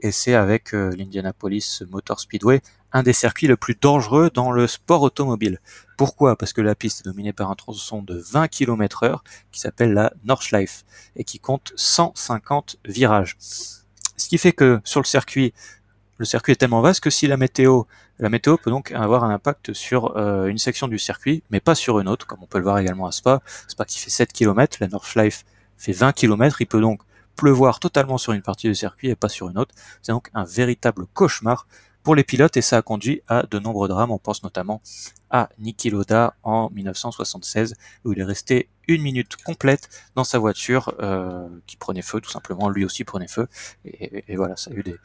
et 0.00 0.12
c'est 0.12 0.34
avec 0.34 0.74
euh, 0.74 0.90
l'Indianapolis 0.96 1.82
Motor 1.90 2.20
Speedway 2.20 2.60
un 2.92 3.02
des 3.02 3.12
circuits 3.12 3.48
le 3.48 3.56
plus 3.56 3.74
dangereux 3.74 4.30
dans 4.32 4.52
le 4.52 4.68
sport 4.68 5.02
automobile. 5.02 5.58
Pourquoi? 5.96 6.36
Parce 6.36 6.52
que 6.52 6.60
la 6.60 6.76
piste 6.76 7.00
est 7.00 7.08
dominée 7.08 7.32
par 7.32 7.50
un 7.50 7.56
tronçon 7.56 8.02
de 8.02 8.16
20 8.16 8.46
km 8.48 9.02
heure 9.02 9.24
qui 9.50 9.60
s'appelle 9.60 9.92
la 9.92 10.12
Nordschleife 10.24 10.84
et 11.16 11.24
qui 11.24 11.40
compte 11.40 11.72
150 11.74 12.76
virages. 12.84 13.36
Ce 14.16 14.28
qui 14.28 14.38
fait 14.38 14.52
que 14.52 14.80
sur 14.84 15.00
le 15.00 15.06
circuit, 15.06 15.52
le 16.18 16.24
circuit 16.24 16.52
est 16.52 16.56
tellement 16.56 16.82
vaste 16.82 17.00
que 17.00 17.10
si 17.10 17.26
la 17.26 17.36
météo, 17.36 17.82
la 18.18 18.28
météo 18.28 18.56
peut 18.56 18.70
donc 18.70 18.92
avoir 18.92 19.24
un 19.24 19.30
impact 19.30 19.72
sur 19.72 20.16
euh, 20.16 20.46
une 20.46 20.58
section 20.58 20.88
du 20.88 20.98
circuit, 20.98 21.42
mais 21.50 21.60
pas 21.60 21.74
sur 21.74 21.98
une 22.00 22.08
autre, 22.08 22.26
comme 22.26 22.42
on 22.42 22.46
peut 22.46 22.58
le 22.58 22.64
voir 22.64 22.78
également 22.78 23.06
à 23.06 23.12
Spa. 23.12 23.42
Spa 23.68 23.84
qui 23.84 23.98
fait 23.98 24.10
7 24.10 24.32
km, 24.32 24.78
la 24.80 24.88
Nordschleife 24.88 25.44
fait 25.76 25.92
20 25.92 26.12
km, 26.12 26.60
il 26.60 26.66
peut 26.66 26.80
donc 26.80 27.00
pleuvoir 27.36 27.80
totalement 27.80 28.18
sur 28.18 28.32
une 28.32 28.42
partie 28.42 28.68
du 28.68 28.74
circuit 28.74 29.08
et 29.08 29.16
pas 29.16 29.28
sur 29.28 29.48
une 29.48 29.58
autre. 29.58 29.74
C'est 30.02 30.12
donc 30.12 30.30
un 30.34 30.44
véritable 30.44 31.06
cauchemar 31.12 31.66
pour 32.04 32.14
les 32.14 32.22
pilotes 32.22 32.56
et 32.56 32.62
ça 32.62 32.76
a 32.76 32.82
conduit 32.82 33.22
à 33.26 33.44
de 33.44 33.58
nombreux 33.58 33.88
drames. 33.88 34.10
On 34.10 34.18
pense 34.18 34.42
notamment 34.42 34.80
à 35.30 35.48
Niki 35.58 35.90
Loda 35.90 36.36
en 36.42 36.70
1976 36.70 37.74
où 38.04 38.12
il 38.12 38.20
est 38.20 38.24
resté 38.24 38.68
une 38.86 39.02
minute 39.02 39.36
complète 39.42 39.88
dans 40.14 40.22
sa 40.22 40.38
voiture 40.38 40.94
euh, 41.00 41.48
qui 41.66 41.76
prenait 41.76 42.02
feu 42.02 42.20
tout 42.20 42.30
simplement. 42.30 42.68
Lui 42.68 42.84
aussi 42.84 43.04
prenait 43.04 43.26
feu 43.26 43.48
et, 43.84 44.36
voilà, 44.36 44.54
ça 44.56 44.70
a 44.70 44.74
eu 44.74 44.82
des, 44.82 44.96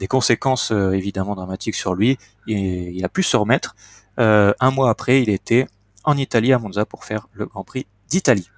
des 0.00 0.08
conséquences 0.08 0.72
euh, 0.72 0.92
évidemment 0.92 1.36
dramatiques 1.36 1.76
sur 1.76 1.94
lui. 1.94 2.18
Et 2.48 2.90
il 2.90 3.04
a 3.04 3.08
pu 3.08 3.22
se 3.22 3.36
remettre. 3.36 3.76
Euh, 4.18 4.52
un 4.58 4.70
mois 4.72 4.90
après, 4.90 5.22
il 5.22 5.28
était 5.28 5.66
en 6.02 6.16
Italie 6.16 6.52
à 6.52 6.58
Monza 6.58 6.84
pour 6.84 7.04
faire 7.04 7.28
le 7.32 7.46
Grand 7.46 7.62
Prix 7.62 7.86
d'Italie. 8.08 8.50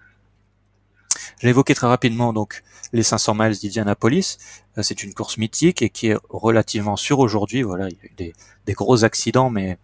J'ai 1.40 1.48
évoqué 1.48 1.74
très 1.74 1.88
rapidement 1.88 2.32
donc 2.32 2.62
les 2.92 3.02
500 3.02 3.34
miles 3.34 3.58
d'Indianapolis. 3.60 4.38
Euh, 4.78 4.82
c'est 4.82 5.02
une 5.02 5.12
course 5.12 5.36
mythique 5.36 5.82
et 5.82 5.90
qui 5.90 6.06
est 6.08 6.16
relativement 6.30 6.96
sûre 6.96 7.18
aujourd'hui. 7.18 7.62
Voilà, 7.62 7.88
il 7.88 7.96
y 7.96 8.00
a 8.00 8.28
eu 8.28 8.32
des, 8.66 8.72
gros 8.72 9.04
accidents, 9.04 9.50
mais 9.50 9.78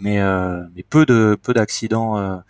mais, 0.00 0.18
peu 0.88 1.04
de 1.04 1.36
peu 1.42 1.52
d'accidents 1.52 2.42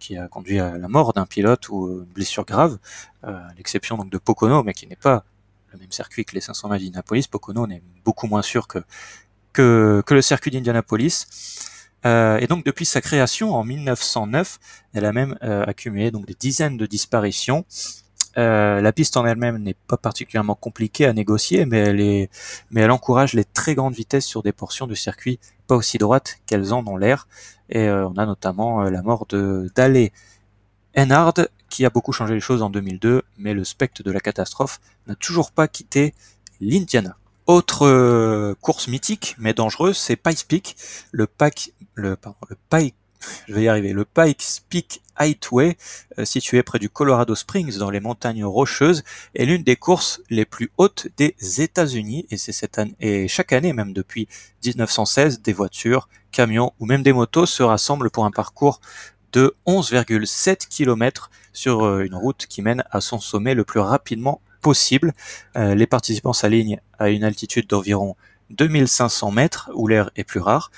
qui 0.00 0.16
a 0.16 0.26
conduit 0.26 0.58
à 0.58 0.76
la 0.76 0.88
mort 0.88 1.12
d'un 1.12 1.26
pilote 1.26 1.68
ou 1.68 2.02
une 2.02 2.12
blessure 2.12 2.44
grave. 2.44 2.78
à 3.22 3.48
l'exception 3.56 3.96
donc 3.96 4.10
de 4.10 4.18
Pocono, 4.18 4.64
mais 4.64 4.74
qui 4.74 4.86
n'est 4.88 4.96
pas 4.96 5.24
le 5.72 5.78
même 5.78 5.92
circuit 5.92 6.24
que 6.24 6.34
les 6.34 6.40
500 6.40 6.68
miles 6.68 6.78
d'Indianapolis. 6.78 7.26
Pocono 7.28 7.66
est 7.68 7.82
beaucoup 8.04 8.26
moins 8.26 8.42
sûr 8.42 8.68
que 8.68 8.80
que, 9.52 10.02
que 10.06 10.14
le 10.14 10.22
circuit 10.22 10.50
d'Indianapolis. 10.50 11.26
Euh, 12.06 12.38
et 12.38 12.46
donc 12.46 12.64
depuis 12.64 12.84
sa 12.84 13.00
création 13.00 13.54
en 13.54 13.64
1909, 13.64 14.58
elle 14.94 15.04
a 15.04 15.12
même 15.12 15.36
euh, 15.42 15.64
accumulé 15.66 16.10
donc 16.10 16.26
des 16.26 16.36
dizaines 16.38 16.76
de 16.76 16.86
disparitions. 16.86 17.64
Euh, 18.36 18.80
la 18.80 18.92
piste 18.92 19.16
en 19.16 19.26
elle-même 19.26 19.58
n'est 19.58 19.74
pas 19.74 19.96
particulièrement 19.96 20.54
compliquée 20.54 21.06
à 21.06 21.12
négocier, 21.12 21.66
mais 21.66 21.78
elle 21.78 22.00
est, 22.00 22.30
mais 22.70 22.82
elle 22.82 22.92
encourage 22.92 23.34
les 23.34 23.44
très 23.44 23.74
grandes 23.74 23.94
vitesses 23.94 24.26
sur 24.26 24.44
des 24.44 24.52
portions 24.52 24.86
du 24.86 24.94
circuit 24.94 25.40
pas 25.66 25.74
aussi 25.74 25.98
droites 25.98 26.36
qu'elles 26.46 26.72
en 26.72 26.86
ont 26.86 26.96
l'air. 26.96 27.26
Et 27.68 27.90
on 27.90 28.16
a 28.16 28.24
notamment 28.24 28.84
la 28.84 29.02
mort 29.02 29.26
de 29.26 29.70
Dale 29.74 30.08
qui 31.68 31.84
a 31.84 31.90
beaucoup 31.90 32.12
changé 32.12 32.34
les 32.34 32.40
choses 32.40 32.62
en 32.62 32.70
2002, 32.70 33.22
mais 33.38 33.54
le 33.54 33.64
spectre 33.64 34.02
de 34.02 34.10
la 34.10 34.20
catastrophe 34.20 34.80
n'a 35.06 35.14
toujours 35.14 35.52
pas 35.52 35.68
quitté 35.68 36.14
l'Indiana. 36.60 37.16
Autre 37.46 37.86
euh, 37.86 38.54
course 38.60 38.88
mythique 38.88 39.34
mais 39.38 39.54
dangereuse, 39.54 39.96
c'est 39.96 40.16
Pikes 40.16 40.46
Peak, 40.46 40.76
le 41.12 41.26
Pike, 41.26 41.72
le, 41.94 42.16
Pike, 42.68 42.94
je 43.46 43.54
vais 43.54 43.62
y 43.62 43.68
arriver, 43.68 43.92
le 43.92 44.04
Pikes 44.04 44.62
Peak 44.68 45.02
Highway, 45.16 45.76
euh, 46.18 46.24
situé 46.24 46.62
près 46.62 46.78
du 46.78 46.88
Colorado 46.88 47.34
Springs 47.34 47.78
dans 47.78 47.90
les 47.90 48.00
montagnes 48.00 48.44
rocheuses, 48.44 49.02
est 49.34 49.46
l'une 49.46 49.62
des 49.62 49.76
courses 49.76 50.20
les 50.30 50.44
plus 50.44 50.70
hautes 50.76 51.08
des 51.16 51.34
États-Unis. 51.60 52.26
Et 52.30 52.36
c'est 52.36 52.52
cette 52.52 52.78
année 52.78 52.94
et 53.00 53.28
chaque 53.28 53.52
année 53.52 53.72
même 53.72 53.92
depuis 53.92 54.28
1916, 54.64 55.42
des 55.42 55.52
voitures, 55.52 56.08
camions 56.30 56.72
ou 56.78 56.86
même 56.86 57.02
des 57.02 57.12
motos 57.12 57.46
se 57.46 57.62
rassemblent 57.62 58.10
pour 58.10 58.24
un 58.24 58.30
parcours 58.30 58.80
de 59.32 59.54
11,7 59.66 60.68
km 60.68 61.30
sur 61.52 61.84
euh, 61.84 62.04
une 62.04 62.14
route 62.14 62.46
qui 62.46 62.62
mène 62.62 62.84
à 62.90 63.00
son 63.00 63.18
sommet 63.20 63.54
le 63.54 63.64
plus 63.64 63.80
rapidement 63.80 64.40
possible. 64.60 65.12
Euh, 65.56 65.74
les 65.74 65.86
participants 65.86 66.32
s'alignent 66.32 66.80
à 66.98 67.10
une 67.10 67.24
altitude 67.24 67.66
d'environ 67.66 68.16
2500 68.50 69.30
mètres 69.30 69.70
où 69.74 69.86
l'air 69.86 70.10
est 70.16 70.24
plus 70.24 70.40
rare. 70.40 70.70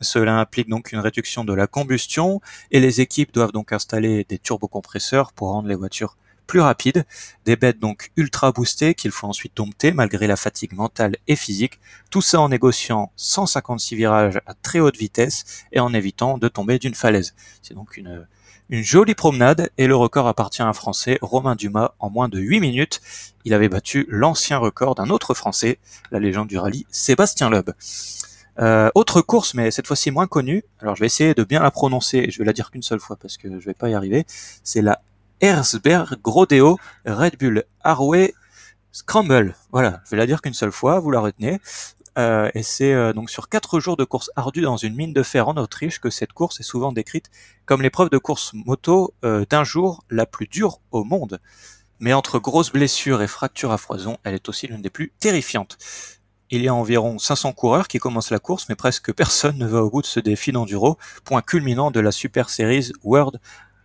Cela 0.00 0.38
implique 0.38 0.68
donc 0.68 0.92
une 0.92 0.98
réduction 0.98 1.44
de 1.44 1.52
la 1.52 1.66
combustion 1.66 2.40
et 2.70 2.80
les 2.80 3.00
équipes 3.00 3.32
doivent 3.34 3.52
donc 3.52 3.72
installer 3.72 4.24
des 4.28 4.38
turbocompresseurs 4.38 5.32
pour 5.32 5.48
rendre 5.48 5.68
les 5.68 5.74
voitures 5.74 6.16
plus 6.50 6.60
rapides, 6.60 7.06
des 7.44 7.54
bêtes 7.54 7.78
donc 7.78 8.10
ultra 8.16 8.50
boostées 8.50 8.96
qu'il 8.96 9.12
faut 9.12 9.28
ensuite 9.28 9.56
dompter 9.56 9.92
malgré 9.92 10.26
la 10.26 10.34
fatigue 10.34 10.72
mentale 10.72 11.14
et 11.28 11.36
physique, 11.36 11.78
tout 12.10 12.22
ça 12.22 12.40
en 12.40 12.48
négociant 12.48 13.12
156 13.14 13.94
virages 13.94 14.40
à 14.46 14.54
très 14.54 14.80
haute 14.80 14.96
vitesse 14.96 15.64
et 15.70 15.78
en 15.78 15.94
évitant 15.94 16.38
de 16.38 16.48
tomber 16.48 16.80
d'une 16.80 16.96
falaise. 16.96 17.36
C'est 17.62 17.74
donc 17.74 17.96
une, 17.96 18.26
jolie 18.68 19.14
promenade 19.14 19.70
et 19.78 19.86
le 19.86 19.94
record 19.94 20.26
appartient 20.26 20.60
à 20.60 20.66
un 20.66 20.72
Français, 20.72 21.20
Romain 21.22 21.54
Dumas, 21.54 21.92
en 22.00 22.10
moins 22.10 22.28
de 22.28 22.40
8 22.40 22.58
minutes. 22.58 23.00
Il 23.44 23.54
avait 23.54 23.68
battu 23.68 24.06
l'ancien 24.08 24.58
record 24.58 24.96
d'un 24.96 25.08
autre 25.08 25.34
Français, 25.34 25.78
la 26.10 26.18
légende 26.18 26.48
du 26.48 26.58
rallye, 26.58 26.84
Sébastien 26.90 27.48
Loeb. 27.48 27.70
Euh, 28.58 28.90
autre 28.96 29.22
course, 29.22 29.54
mais 29.54 29.70
cette 29.70 29.86
fois-ci 29.86 30.10
moins 30.10 30.26
connue. 30.26 30.64
Alors 30.80 30.96
je 30.96 31.00
vais 31.00 31.06
essayer 31.06 31.32
de 31.32 31.44
bien 31.44 31.62
la 31.62 31.70
prononcer. 31.70 32.28
Je 32.28 32.38
vais 32.38 32.44
la 32.44 32.52
dire 32.52 32.72
qu'une 32.72 32.82
seule 32.82 32.98
fois 32.98 33.14
parce 33.14 33.36
que 33.36 33.60
je 33.60 33.64
vais 33.64 33.74
pas 33.74 33.88
y 33.88 33.94
arriver. 33.94 34.26
C'est 34.64 34.82
la 34.82 35.00
Erzberg 35.40 36.20
Grodeo 36.22 36.78
Red 37.06 37.38
Bull 37.38 37.64
Harway 37.82 38.34
Scramble. 38.92 39.54
Voilà, 39.72 40.00
je 40.04 40.10
vais 40.10 40.16
la 40.16 40.26
dire 40.26 40.42
qu'une 40.42 40.54
seule 40.54 40.72
fois. 40.72 41.00
Vous 41.00 41.10
la 41.10 41.20
retenez. 41.20 41.60
Euh, 42.18 42.50
et 42.54 42.62
c'est 42.62 42.92
euh, 42.92 43.12
donc 43.12 43.30
sur 43.30 43.48
quatre 43.48 43.78
jours 43.78 43.96
de 43.96 44.04
course 44.04 44.30
ardue 44.34 44.62
dans 44.62 44.76
une 44.76 44.94
mine 44.94 45.12
de 45.12 45.22
fer 45.22 45.48
en 45.48 45.56
Autriche 45.56 46.00
que 46.00 46.10
cette 46.10 46.32
course 46.32 46.58
est 46.58 46.64
souvent 46.64 46.92
décrite 46.92 47.30
comme 47.66 47.82
l'épreuve 47.82 48.10
de 48.10 48.18
course 48.18 48.50
moto 48.52 49.14
euh, 49.24 49.46
d'un 49.48 49.62
jour 49.62 50.04
la 50.10 50.26
plus 50.26 50.48
dure 50.48 50.80
au 50.90 51.04
monde. 51.04 51.40
Mais 52.00 52.12
entre 52.12 52.38
grosses 52.38 52.72
blessures 52.72 53.22
et 53.22 53.28
fractures 53.28 53.70
à 53.72 53.78
foison, 53.78 54.18
elle 54.24 54.34
est 54.34 54.48
aussi 54.48 54.66
l'une 54.66 54.82
des 54.82 54.90
plus 54.90 55.12
terrifiantes. 55.20 55.78
Il 56.50 56.62
y 56.62 56.68
a 56.68 56.74
environ 56.74 57.18
500 57.18 57.52
coureurs 57.52 57.86
qui 57.86 57.98
commencent 57.98 58.30
la 58.30 58.40
course, 58.40 58.68
mais 58.68 58.74
presque 58.74 59.12
personne 59.14 59.58
ne 59.58 59.66
va 59.66 59.84
au 59.84 59.90
bout 59.90 60.02
de 60.02 60.06
ce 60.06 60.18
défi 60.18 60.50
d'enduro, 60.50 60.98
point 61.24 61.42
culminant 61.42 61.90
de 61.90 62.00
la 62.00 62.10
Super 62.10 62.50
Series 62.50 62.90
World 63.04 63.40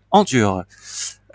Endure. 0.10 0.64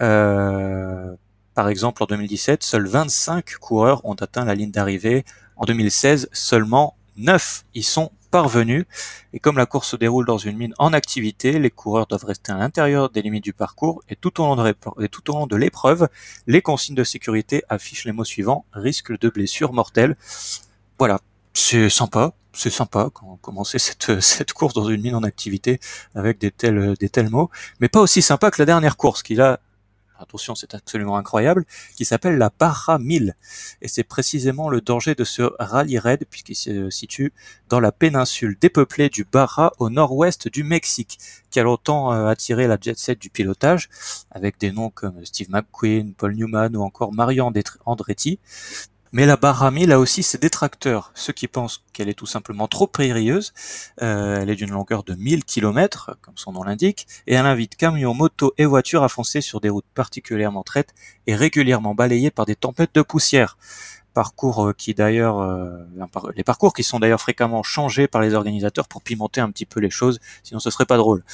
Par 0.01 1.69
exemple, 1.69 2.03
en 2.03 2.07
2017, 2.07 2.63
seuls 2.63 2.87
25 2.87 3.57
coureurs 3.57 4.05
ont 4.05 4.15
atteint 4.15 4.45
la 4.45 4.55
ligne 4.55 4.71
d'arrivée. 4.71 5.25
En 5.57 5.65
2016, 5.65 6.29
seulement 6.33 6.97
9 7.17 7.65
y 7.75 7.83
sont 7.83 8.11
parvenus. 8.31 8.87
Et 9.33 9.41
comme 9.41 9.59
la 9.59 9.67
course 9.67 9.89
se 9.89 9.97
déroule 9.97 10.25
dans 10.25 10.39
une 10.39 10.57
mine 10.57 10.75
en 10.79 10.93
activité, 10.93 11.59
les 11.59 11.71
coureurs 11.71 12.07
doivent 12.07 12.25
rester 12.25 12.53
à 12.53 12.57
l'intérieur 12.57 13.11
des 13.11 13.23
limites 13.23 13.45
du 13.45 13.53
parcours 13.53 14.03
et 14.09 14.17
tout 14.17 14.41
au 14.41 14.47
long 14.47 15.47
de, 15.47 15.57
l'épreuve, 15.57 16.09
les 16.47 16.63
consignes 16.63 16.95
de 16.95 17.05
sécurité 17.05 17.65
affichent 17.69 18.05
les 18.05 18.13
mots 18.13 18.25
suivants. 18.25 18.65
Risque 18.73 19.19
de 19.19 19.29
blessure 19.29 19.73
mortelle. 19.73 20.17
Voilà, 20.99 21.21
c'est 21.53 21.91
sympa, 21.91 22.33
c'est 22.53 22.71
sympa 22.71 23.11
quand 23.13 23.27
on 23.27 23.37
commençait 23.37 23.79
cette, 23.79 24.21
cette 24.21 24.53
course 24.53 24.75
dans 24.75 24.89
une 24.89 25.03
mine 25.03 25.15
en 25.15 25.23
activité 25.23 25.81
avec 26.15 26.39
des 26.39 26.51
tels, 26.51 26.95
des 26.99 27.09
tels 27.09 27.31
mots, 27.31 27.51
mais 27.81 27.89
pas 27.89 28.01
aussi 28.01 28.23
sympa 28.23 28.51
que 28.51 28.63
la 28.63 28.67
dernière 28.67 28.97
course 28.97 29.23
qui 29.23 29.35
là 29.35 29.61
attention 30.21 30.55
c'est 30.55 30.75
absolument 30.75 31.17
incroyable, 31.17 31.65
qui 31.97 32.05
s'appelle 32.05 32.39
la 32.39 32.51
Barra 32.57 32.99
1000. 32.99 33.35
Et 33.83 33.89
c'est 33.89 34.05
précisément 34.05 34.69
le 34.69 34.81
danger 34.81 35.15
de 35.15 35.25
ce 35.25 35.51
rallye 35.59 35.99
raid 35.99 36.25
puisqu'il 36.31 36.55
se 36.55 36.91
situe 36.91 37.33
dans 37.69 37.81
la 37.81 37.93
péninsule 37.93 38.57
dépeuplée 38.61 39.09
du 39.09 39.25
Barra 39.25 39.73
au 39.79 39.91
nord-ouest 39.91 40.49
du 40.49 40.65
Mexique, 40.65 41.19
qui 41.51 41.61
a 41.61 41.63
longtemps 41.63 42.13
euh, 42.13 42.27
attiré 42.27 42.67
la 42.67 42.79
jet 42.81 42.99
set 42.99 43.19
du 43.19 43.31
pilotage, 43.31 43.89
avec 44.31 44.59
des 44.59 44.73
noms 44.73 44.91
comme 44.91 45.25
Steve 45.25 45.51
McQueen, 45.51 46.15
Paul 46.15 46.35
Newman 46.35 46.77
ou 46.77 46.83
encore 46.83 47.13
Mario 47.13 47.51
Andretti. 47.85 48.39
Mais 49.13 49.27
la 49.27 49.37
Barami, 49.37 49.87
là 49.87 49.99
aussi, 49.99 50.23
ses 50.23 50.39
détracteurs, 50.39 51.11
ceux 51.15 51.33
qui 51.33 51.49
pensent 51.49 51.83
qu'elle 51.93 52.09
est 52.09 52.15
tout 52.15 52.27
simplement 52.27 52.69
trop 52.69 52.87
périlleuse. 52.87 53.53
Euh, 54.03 54.39
elle 54.41 54.51
est 54.51 54.55
d'une 54.55 54.71
longueur 54.71 55.03
de 55.03 55.15
1000 55.15 55.45
km, 55.45 56.17
comme 56.23 56.37
son 56.37 56.53
nom 56.53 56.63
l'indique, 56.63 57.09
et 57.27 57.35
elle 57.35 57.47
invite 57.47 57.75
camions, 57.75 58.15
motos 58.15 58.53
et 58.57 58.67
voitures 58.67 59.03
à 59.03 59.09
foncer 59.09 59.41
sur 59.41 59.61
des 59.61 59.69
routes 59.69 59.85
particulièrement 59.95 60.63
traites 60.63 60.95
et 61.27 61.35
régulièrement 61.35 61.95
balayées 61.95 62.31
par 62.31 62.47
des 62.47 62.55
tempêtes 62.55 62.95
de 62.95 63.03
poussière 63.03 63.57
parcours 64.11 64.69
euh, 64.69 64.73
qui 64.73 64.95
d'ailleurs, 64.95 65.41
euh, 65.41 65.79
les 66.37 66.45
parcours 66.45 66.73
qui 66.73 66.83
sont 66.83 66.99
d'ailleurs 66.99 67.21
fréquemment 67.21 67.63
changés 67.63 68.09
par 68.09 68.21
les 68.21 68.35
organisateurs 68.35 68.89
pour 68.89 69.03
pimenter 69.03 69.41
un 69.41 69.51
petit 69.51 69.67
peu 69.67 69.81
les 69.81 69.91
choses, 69.91 70.21
sinon 70.43 70.61
ce 70.61 70.71
serait 70.71 70.87
pas 70.87 70.97
drôle. 70.97 71.25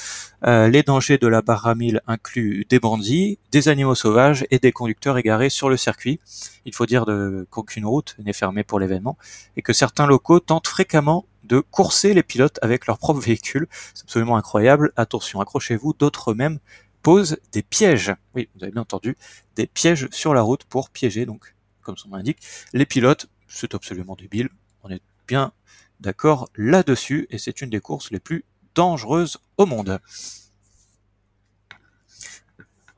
Euh, 0.45 0.67
les 0.67 0.83
dangers 0.83 1.17
de 1.17 1.27
la 1.27 1.41
barre 1.41 1.73
incluent 2.07 2.65
des 2.69 2.79
bandits, 2.79 3.39
des 3.51 3.67
animaux 3.67 3.95
sauvages 3.95 4.45
et 4.51 4.59
des 4.59 4.71
conducteurs 4.71 5.17
égarés 5.17 5.49
sur 5.49 5.69
le 5.69 5.77
circuit. 5.77 6.19
Il 6.65 6.73
faut 6.73 6.85
dire 6.85 7.05
qu'aucune 7.49 7.85
route 7.85 8.15
n'est 8.19 8.33
fermée 8.33 8.63
pour 8.63 8.79
l'événement 8.79 9.17
et 9.55 9.61
que 9.61 9.73
certains 9.73 10.07
locaux 10.07 10.39
tentent 10.39 10.67
fréquemment 10.67 11.25
de 11.43 11.59
courser 11.59 12.13
les 12.13 12.23
pilotes 12.23 12.59
avec 12.61 12.87
leurs 12.87 12.97
propres 12.97 13.21
véhicules. 13.21 13.67
C'est 13.93 14.03
absolument 14.03 14.37
incroyable. 14.37 14.91
Attention, 14.95 15.41
accrochez-vous, 15.41 15.93
d'autres 15.93 16.33
même 16.33 16.59
posent 17.01 17.37
des 17.53 17.63
pièges. 17.63 18.13
Oui, 18.35 18.49
vous 18.55 18.63
avez 18.63 18.71
bien 18.71 18.81
entendu, 18.81 19.17
des 19.55 19.67
pièges 19.67 20.09
sur 20.11 20.33
la 20.33 20.41
route 20.41 20.65
pour 20.65 20.89
piéger 20.89 21.25
donc 21.25 21.53
comme 21.87 21.97
son 21.97 22.09
nom 22.09 22.17
l'indique. 22.17 22.39
Les 22.73 22.85
pilotes, 22.85 23.27
c'est 23.47 23.73
absolument 23.73 24.15
débile. 24.15 24.49
On 24.83 24.89
est 24.89 25.01
bien 25.27 25.53
d'accord 25.99 26.49
là-dessus 26.55 27.27
et 27.31 27.39
c'est 27.39 27.61
une 27.61 27.69
des 27.69 27.79
courses 27.79 28.11
les 28.11 28.19
plus 28.19 28.43
dangereuses 28.75 29.37
au 29.57 29.65
monde. 29.65 29.99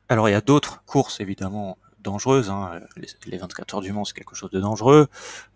Alors 0.09 0.27
il 0.27 0.31
y 0.31 0.35
a 0.35 0.41
d'autres 0.41 0.83
courses 0.85 1.19
évidemment 1.19 1.77
dangereuses. 2.01 2.49
Hein. 2.49 2.81
Les, 3.25 3.37
24 3.37 3.75
heures 3.75 3.81
du 3.81 3.91
Mans, 3.91 4.05
c'est 4.05 4.13
quelque 4.13 4.35
chose 4.35 4.49
de 4.49 4.59
dangereux. 4.59 5.07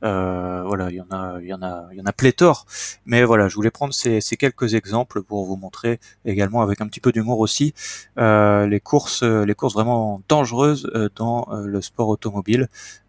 Euh, 0.03 0.63
voilà, 0.65 0.89
il 0.89 0.95
y 0.95 1.01
en 1.01 1.09
a, 1.11 1.39
il 1.41 1.47
y 1.47 1.53
en 1.53 1.61
a, 1.61 1.87
il 1.91 1.97
y 1.97 2.01
en 2.01 2.05
a 2.05 2.13
pléthore. 2.13 2.65
Mais 3.05 3.23
voilà, 3.23 3.47
je 3.47 3.55
voulais 3.55 3.71
prendre 3.71 3.93
ces, 3.93 4.21
quelques 4.37 4.73
exemples 4.73 5.23
pour 5.23 5.45
vous 5.45 5.55
montrer 5.55 5.99
également 6.25 6.61
avec 6.61 6.81
un 6.81 6.87
petit 6.87 6.99
peu 6.99 7.11
d'humour 7.11 7.39
aussi 7.39 7.73
euh, 8.17 8.67
les 8.67 8.79
courses, 8.79 9.23
les 9.23 9.55
courses 9.55 9.73
vraiment 9.73 10.21
dangereuses 10.29 10.89
euh, 10.95 11.09
dans 11.15 11.47
le 11.51 11.81
sport 11.81 12.09
automobile. 12.09 12.67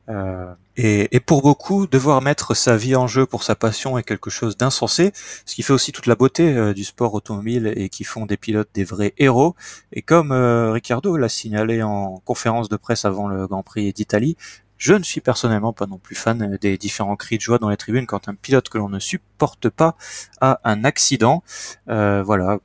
Euh, 0.09 0.53
et, 0.77 1.15
et, 1.17 1.21
pour 1.21 1.43
beaucoup, 1.43 1.87
devoir 1.87 2.21
mettre 2.21 2.55
sa 2.55 2.77
vie 2.77 2.95
en 2.97 3.07
jeu 3.07 3.27
pour 3.27 3.43
sa 3.43 3.55
passion 3.55 3.97
est 3.97 4.03
quelque 4.03 4.29
chose 4.29 4.57
d'insensé, 4.57 5.13
ce 5.47 5.55
qui 5.55 5.63
fait 5.63 5.73
aussi 5.73 5.93
toute 5.93 6.07
la 6.07 6.15
beauté 6.15 6.55
euh, 6.55 6.75
du 6.75 6.85
sport 6.85 7.15
automobile 7.15 7.73
et 7.77 7.89
qui 7.89 8.05
font 8.05 8.27
des 8.27 8.37
pilotes 8.37 8.69
des 8.75 8.85
vrais 8.85 9.15
héros. 9.19 9.55
Et 9.93 10.03
comme 10.03 10.33
euh, 10.33 10.73
Ricciardo 10.73 11.17
l'a 11.17 11.29
signalé 11.29 11.83
en 11.83 12.21
conférence 12.25 12.69
de 12.69 12.77
presse 12.77 13.05
avant 13.05 13.29
le 13.29 13.47
Grand 13.47 13.63
Prix 13.63 13.93
d'Italie, 13.93 14.37
je 14.77 14.95
ne 14.95 15.03
suis 15.03 15.21
personnellement 15.21 15.73
pas 15.73 15.87
non 15.87 15.99
plus 15.99 16.15
fan 16.15 16.59
des 16.61 16.77
différents 16.77 17.17
cris 17.17 17.37
de 17.37 17.43
joie 17.43 17.59
dans 17.59 17.71
les 17.71 17.77
tribunes 17.77 18.07
quand 18.07 18.29
un 18.29 18.35
pilote 18.35 18.69
que 18.69 18.77
l'on 18.77 18.89
ne 18.89 18.99
supporte 18.99 19.69
pas 19.71 19.97
a 20.41 20.61
un 20.65 20.85
accident. 20.85 21.43
Euh, 21.89 22.23
voilà, 22.23 22.59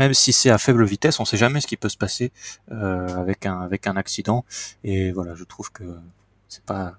même 0.00 0.14
si 0.14 0.32
c'est 0.32 0.48
à 0.48 0.56
faible 0.56 0.84
vitesse, 0.86 1.20
on 1.20 1.24
ne 1.24 1.26
sait 1.26 1.36
jamais 1.36 1.60
ce 1.60 1.66
qui 1.66 1.76
peut 1.76 1.90
se 1.90 1.98
passer 1.98 2.32
euh, 2.72 3.06
avec 3.18 3.46
un 3.86 3.96
accident. 3.96 4.46
Et 4.82 5.12
voilà, 5.12 5.34
je 5.34 5.44
trouve 5.44 5.70
que 5.70 5.84
c'est 6.48 6.64
pas 6.64 6.94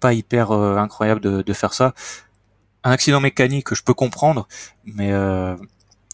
pas 0.00 0.12
hyper 0.12 0.50
euh, 0.50 0.76
incroyable 0.76 1.20
de, 1.20 1.52
faire 1.52 1.72
ça. 1.72 1.94
Un 2.82 2.90
accident 2.90 3.20
mécanique, 3.20 3.74
je 3.74 3.82
peux 3.84 3.94
comprendre, 3.94 4.48
mais 4.84 5.12
euh, 5.12 5.56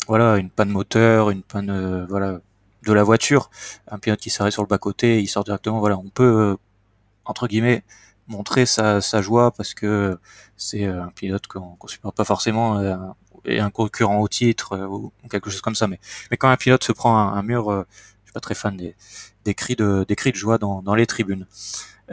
voilà, 0.06 0.36
une 0.36 0.50
panne 0.50 0.68
moteur, 0.68 1.30
une 1.30 1.42
panne 1.42 2.06
voilà 2.10 2.40
de 2.86 2.92
la 2.92 3.02
voiture, 3.02 3.50
un 3.88 3.98
pilote 3.98 4.20
qui 4.20 4.30
s'arrête 4.30 4.52
sur 4.52 4.62
le 4.62 4.68
bas 4.68 4.78
côté, 4.78 5.20
il 5.22 5.28
sort 5.28 5.44
directement. 5.44 5.80
Voilà, 5.80 5.96
on 5.98 6.10
peut 6.10 6.56
entre 7.24 7.48
guillemets 7.48 7.84
montrer 8.28 8.66
sa, 8.66 9.00
joie 9.22 9.50
parce 9.52 9.72
que 9.74 10.18
c'est 10.56 10.84
un 10.84 11.08
pilote 11.08 11.46
qu'on 11.46 11.76
qu 11.76 11.88
supporte 11.88 12.16
pas 12.16 12.24
forcément 12.24 13.14
et 13.46 13.60
un 13.60 13.70
concurrent 13.70 14.18
au 14.18 14.28
titre 14.28 14.72
euh, 14.72 14.86
ou 14.86 15.12
quelque 15.30 15.50
chose 15.50 15.60
comme 15.60 15.74
ça. 15.74 15.86
Mais, 15.86 15.98
quand 16.38 16.48
un 16.48 16.56
pilote 16.56 16.84
se 16.84 16.92
prend 16.92 17.16
un, 17.16 17.42
mur, 17.42 17.70
euh, 17.70 17.86
je 18.22 18.28
suis 18.28 18.32
pas 18.32 18.40
très 18.40 18.54
fan 18.54 18.76
des, 18.76 19.54
cris 19.54 19.76
de 19.76 20.04
joie 20.34 20.58
dans, 20.58 20.94
les 20.94 21.06
tribunes. 21.06 21.46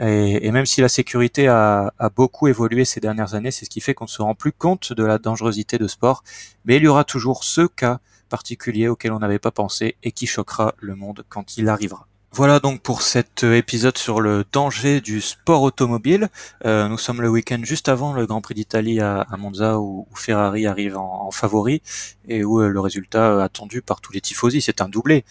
Et, 0.00 0.46
et, 0.46 0.50
même 0.50 0.66
si 0.66 0.80
la 0.80 0.88
sécurité 0.88 1.46
a, 1.46 1.92
a 1.98 2.08
beaucoup 2.08 2.48
évolué 2.48 2.84
ces 2.84 3.00
dernières 3.00 3.34
années, 3.34 3.50
c'est 3.50 3.64
ce 3.64 3.70
qui 3.70 3.80
fait 3.80 3.94
qu'on 3.94 4.06
ne 4.06 4.10
se 4.10 4.22
rend 4.22 4.34
plus 4.34 4.52
compte 4.52 4.92
de 4.92 5.04
la 5.04 5.18
dangerosité 5.18 5.78
de 5.78 5.86
sport. 5.86 6.24
Mais 6.64 6.76
il 6.76 6.82
y 6.82 6.88
aura 6.88 7.04
toujours 7.04 7.44
ce 7.44 7.66
cas 7.66 8.00
particulier 8.28 8.88
auquel 8.88 9.12
on 9.12 9.20
n'avait 9.20 9.38
pas 9.38 9.52
pensé 9.52 9.96
et 10.02 10.10
qui 10.10 10.26
choquera 10.26 10.74
le 10.78 10.96
monde 10.96 11.24
quand 11.28 11.56
il 11.56 11.68
arrivera. 11.68 12.08
Voilà 12.36 12.58
donc 12.58 12.80
pour 12.82 13.02
cet 13.02 13.44
euh, 13.44 13.54
épisode 13.54 13.96
sur 13.96 14.20
le 14.20 14.44
danger 14.50 15.00
du 15.00 15.20
sport 15.20 15.62
automobile. 15.62 16.30
Euh, 16.64 16.88
nous 16.88 16.98
sommes 16.98 17.22
le 17.22 17.28
week-end 17.28 17.60
juste 17.62 17.88
avant 17.88 18.12
le 18.12 18.26
Grand 18.26 18.40
Prix 18.40 18.54
d'Italie 18.54 18.98
à, 18.98 19.24
Monza 19.38 19.78
où, 19.78 20.08
Ferrari 20.16 20.66
arrive 20.66 20.96
en, 20.96 21.30
favori 21.30 21.80
et 22.26 22.42
où 22.42 22.60
euh, 22.60 22.68
le 22.70 22.80
résultat 22.80 23.44
attendu 23.44 23.82
par 23.82 24.00
tous 24.00 24.12
les 24.12 24.20
tifosi, 24.20 24.60
c'est 24.60 24.80
un 24.80 24.88
doublé 24.88 25.24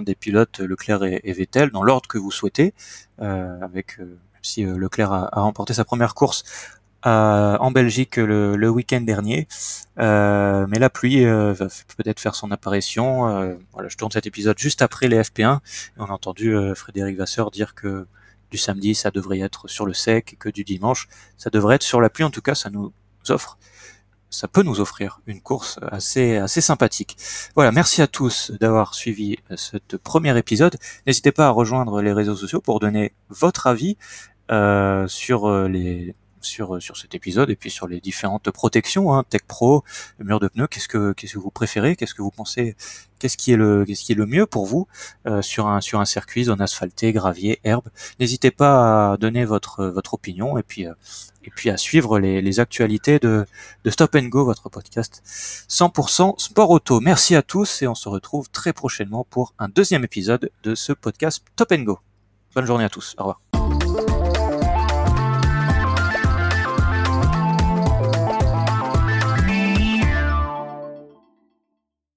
des 0.00 0.14
pilotes 0.14 0.60
Leclerc 0.60 1.04
et, 1.04 1.32
Vettel 1.34 1.68
dans 1.72 1.82
l'ordre 1.82 2.08
que 2.08 2.16
vous 2.16 2.30
souhaitez, 2.30 2.72
avec 3.18 3.98
même 3.98 4.16
si 4.40 4.64
Leclerc 4.64 5.12
a, 5.12 5.28
remporté 5.34 5.74
sa 5.74 5.84
première 5.84 6.14
course 6.14 6.42
en 7.04 7.70
Belgique 7.70 8.16
le, 8.16 8.56
le 8.56 8.68
week-end 8.68 9.00
dernier. 9.00 9.46
Euh, 9.98 10.66
mais 10.68 10.78
la 10.78 10.90
pluie 10.90 11.24
euh, 11.24 11.52
va 11.52 11.68
peut-être 11.96 12.20
faire 12.20 12.34
son 12.34 12.50
apparition. 12.50 13.28
Euh, 13.28 13.54
voilà, 13.72 13.88
je 13.88 13.96
tourne 13.96 14.12
cet 14.12 14.26
épisode 14.26 14.58
juste 14.58 14.82
après 14.82 15.08
les 15.08 15.20
FP1. 15.20 15.58
Et 15.58 15.60
on 15.98 16.06
a 16.06 16.12
entendu 16.12 16.54
Frédéric 16.74 17.16
Vasseur 17.16 17.50
dire 17.50 17.74
que 17.74 18.06
du 18.50 18.58
samedi, 18.58 18.94
ça 18.94 19.10
devrait 19.10 19.40
être 19.40 19.68
sur 19.68 19.86
le 19.86 19.92
sec 19.92 20.34
et 20.34 20.36
que 20.36 20.48
du 20.48 20.64
dimanche, 20.64 21.08
ça 21.36 21.50
devrait 21.50 21.76
être 21.76 21.82
sur 21.82 22.00
la 22.00 22.10
pluie. 22.10 22.24
En 22.24 22.30
tout 22.30 22.42
cas, 22.42 22.54
ça 22.54 22.70
nous 22.70 22.92
offre 23.28 23.58
ça 24.28 24.48
peut 24.48 24.62
nous 24.62 24.80
offrir 24.80 25.20
une 25.26 25.40
course 25.40 25.78
assez 25.90 26.36
assez 26.36 26.60
sympathique. 26.60 27.16
Voilà, 27.54 27.72
merci 27.72 28.02
à 28.02 28.06
tous 28.06 28.50
d'avoir 28.60 28.94
suivi 28.94 29.38
ce 29.54 29.78
premier 30.02 30.36
épisode. 30.36 30.76
N'hésitez 31.06 31.32
pas 31.32 31.46
à 31.46 31.50
rejoindre 31.50 32.02
les 32.02 32.12
réseaux 32.12 32.36
sociaux 32.36 32.60
pour 32.60 32.80
donner 32.80 33.12
votre 33.30 33.66
avis 33.66 33.96
euh, 34.50 35.06
sur 35.06 35.48
les 35.68 36.14
sur, 36.46 36.80
sur 36.80 36.96
cet 36.96 37.14
épisode 37.14 37.50
et 37.50 37.56
puis 37.56 37.70
sur 37.70 37.88
les 37.88 38.00
différentes 38.00 38.50
protections, 38.50 39.12
hein, 39.12 39.24
Tech 39.28 39.42
Pro, 39.46 39.84
le 40.18 40.24
mur 40.24 40.40
de 40.40 40.48
pneus. 40.48 40.66
Qu'est-ce 40.68 40.88
que 40.88 41.12
qu'est-ce 41.12 41.34
que 41.34 41.38
vous 41.38 41.50
préférez? 41.50 41.96
Qu'est-ce 41.96 42.14
que 42.14 42.22
vous 42.22 42.30
pensez? 42.30 42.76
Qu'est-ce 43.18 43.36
qui 43.36 43.52
est 43.52 43.56
le 43.56 43.84
qu'est-ce 43.84 44.04
qui 44.04 44.12
est 44.12 44.16
le 44.16 44.26
mieux 44.26 44.46
pour 44.46 44.66
vous 44.66 44.86
euh, 45.26 45.42
sur 45.42 45.68
un 45.68 45.80
sur 45.80 46.00
un 46.00 46.04
circuit, 46.04 46.44
zone 46.44 46.60
asphaltée, 46.60 47.12
gravier, 47.12 47.60
herbe? 47.64 47.88
N'hésitez 48.20 48.50
pas 48.50 49.12
à 49.12 49.16
donner 49.16 49.44
votre 49.44 49.86
votre 49.86 50.14
opinion 50.14 50.58
et 50.58 50.62
puis 50.62 50.86
euh, 50.86 50.94
et 51.44 51.50
puis 51.50 51.70
à 51.70 51.76
suivre 51.76 52.18
les, 52.18 52.42
les 52.42 52.60
actualités 52.60 53.18
de, 53.18 53.46
de 53.84 53.90
Stop 53.90 54.16
and 54.16 54.24
Go, 54.24 54.44
votre 54.44 54.68
podcast 54.68 55.22
100% 55.68 56.38
sport 56.38 56.70
auto. 56.70 57.00
Merci 57.00 57.36
à 57.36 57.42
tous 57.42 57.82
et 57.82 57.86
on 57.86 57.94
se 57.94 58.08
retrouve 58.08 58.50
très 58.50 58.72
prochainement 58.72 59.24
pour 59.30 59.54
un 59.58 59.68
deuxième 59.68 60.04
épisode 60.04 60.50
de 60.64 60.74
ce 60.74 60.92
podcast 60.92 61.44
Stop 61.54 61.72
and 61.72 61.82
Go. 61.82 61.98
Bonne 62.54 62.66
journée 62.66 62.84
à 62.84 62.88
tous. 62.88 63.14
Au 63.18 63.22
revoir. 63.22 63.45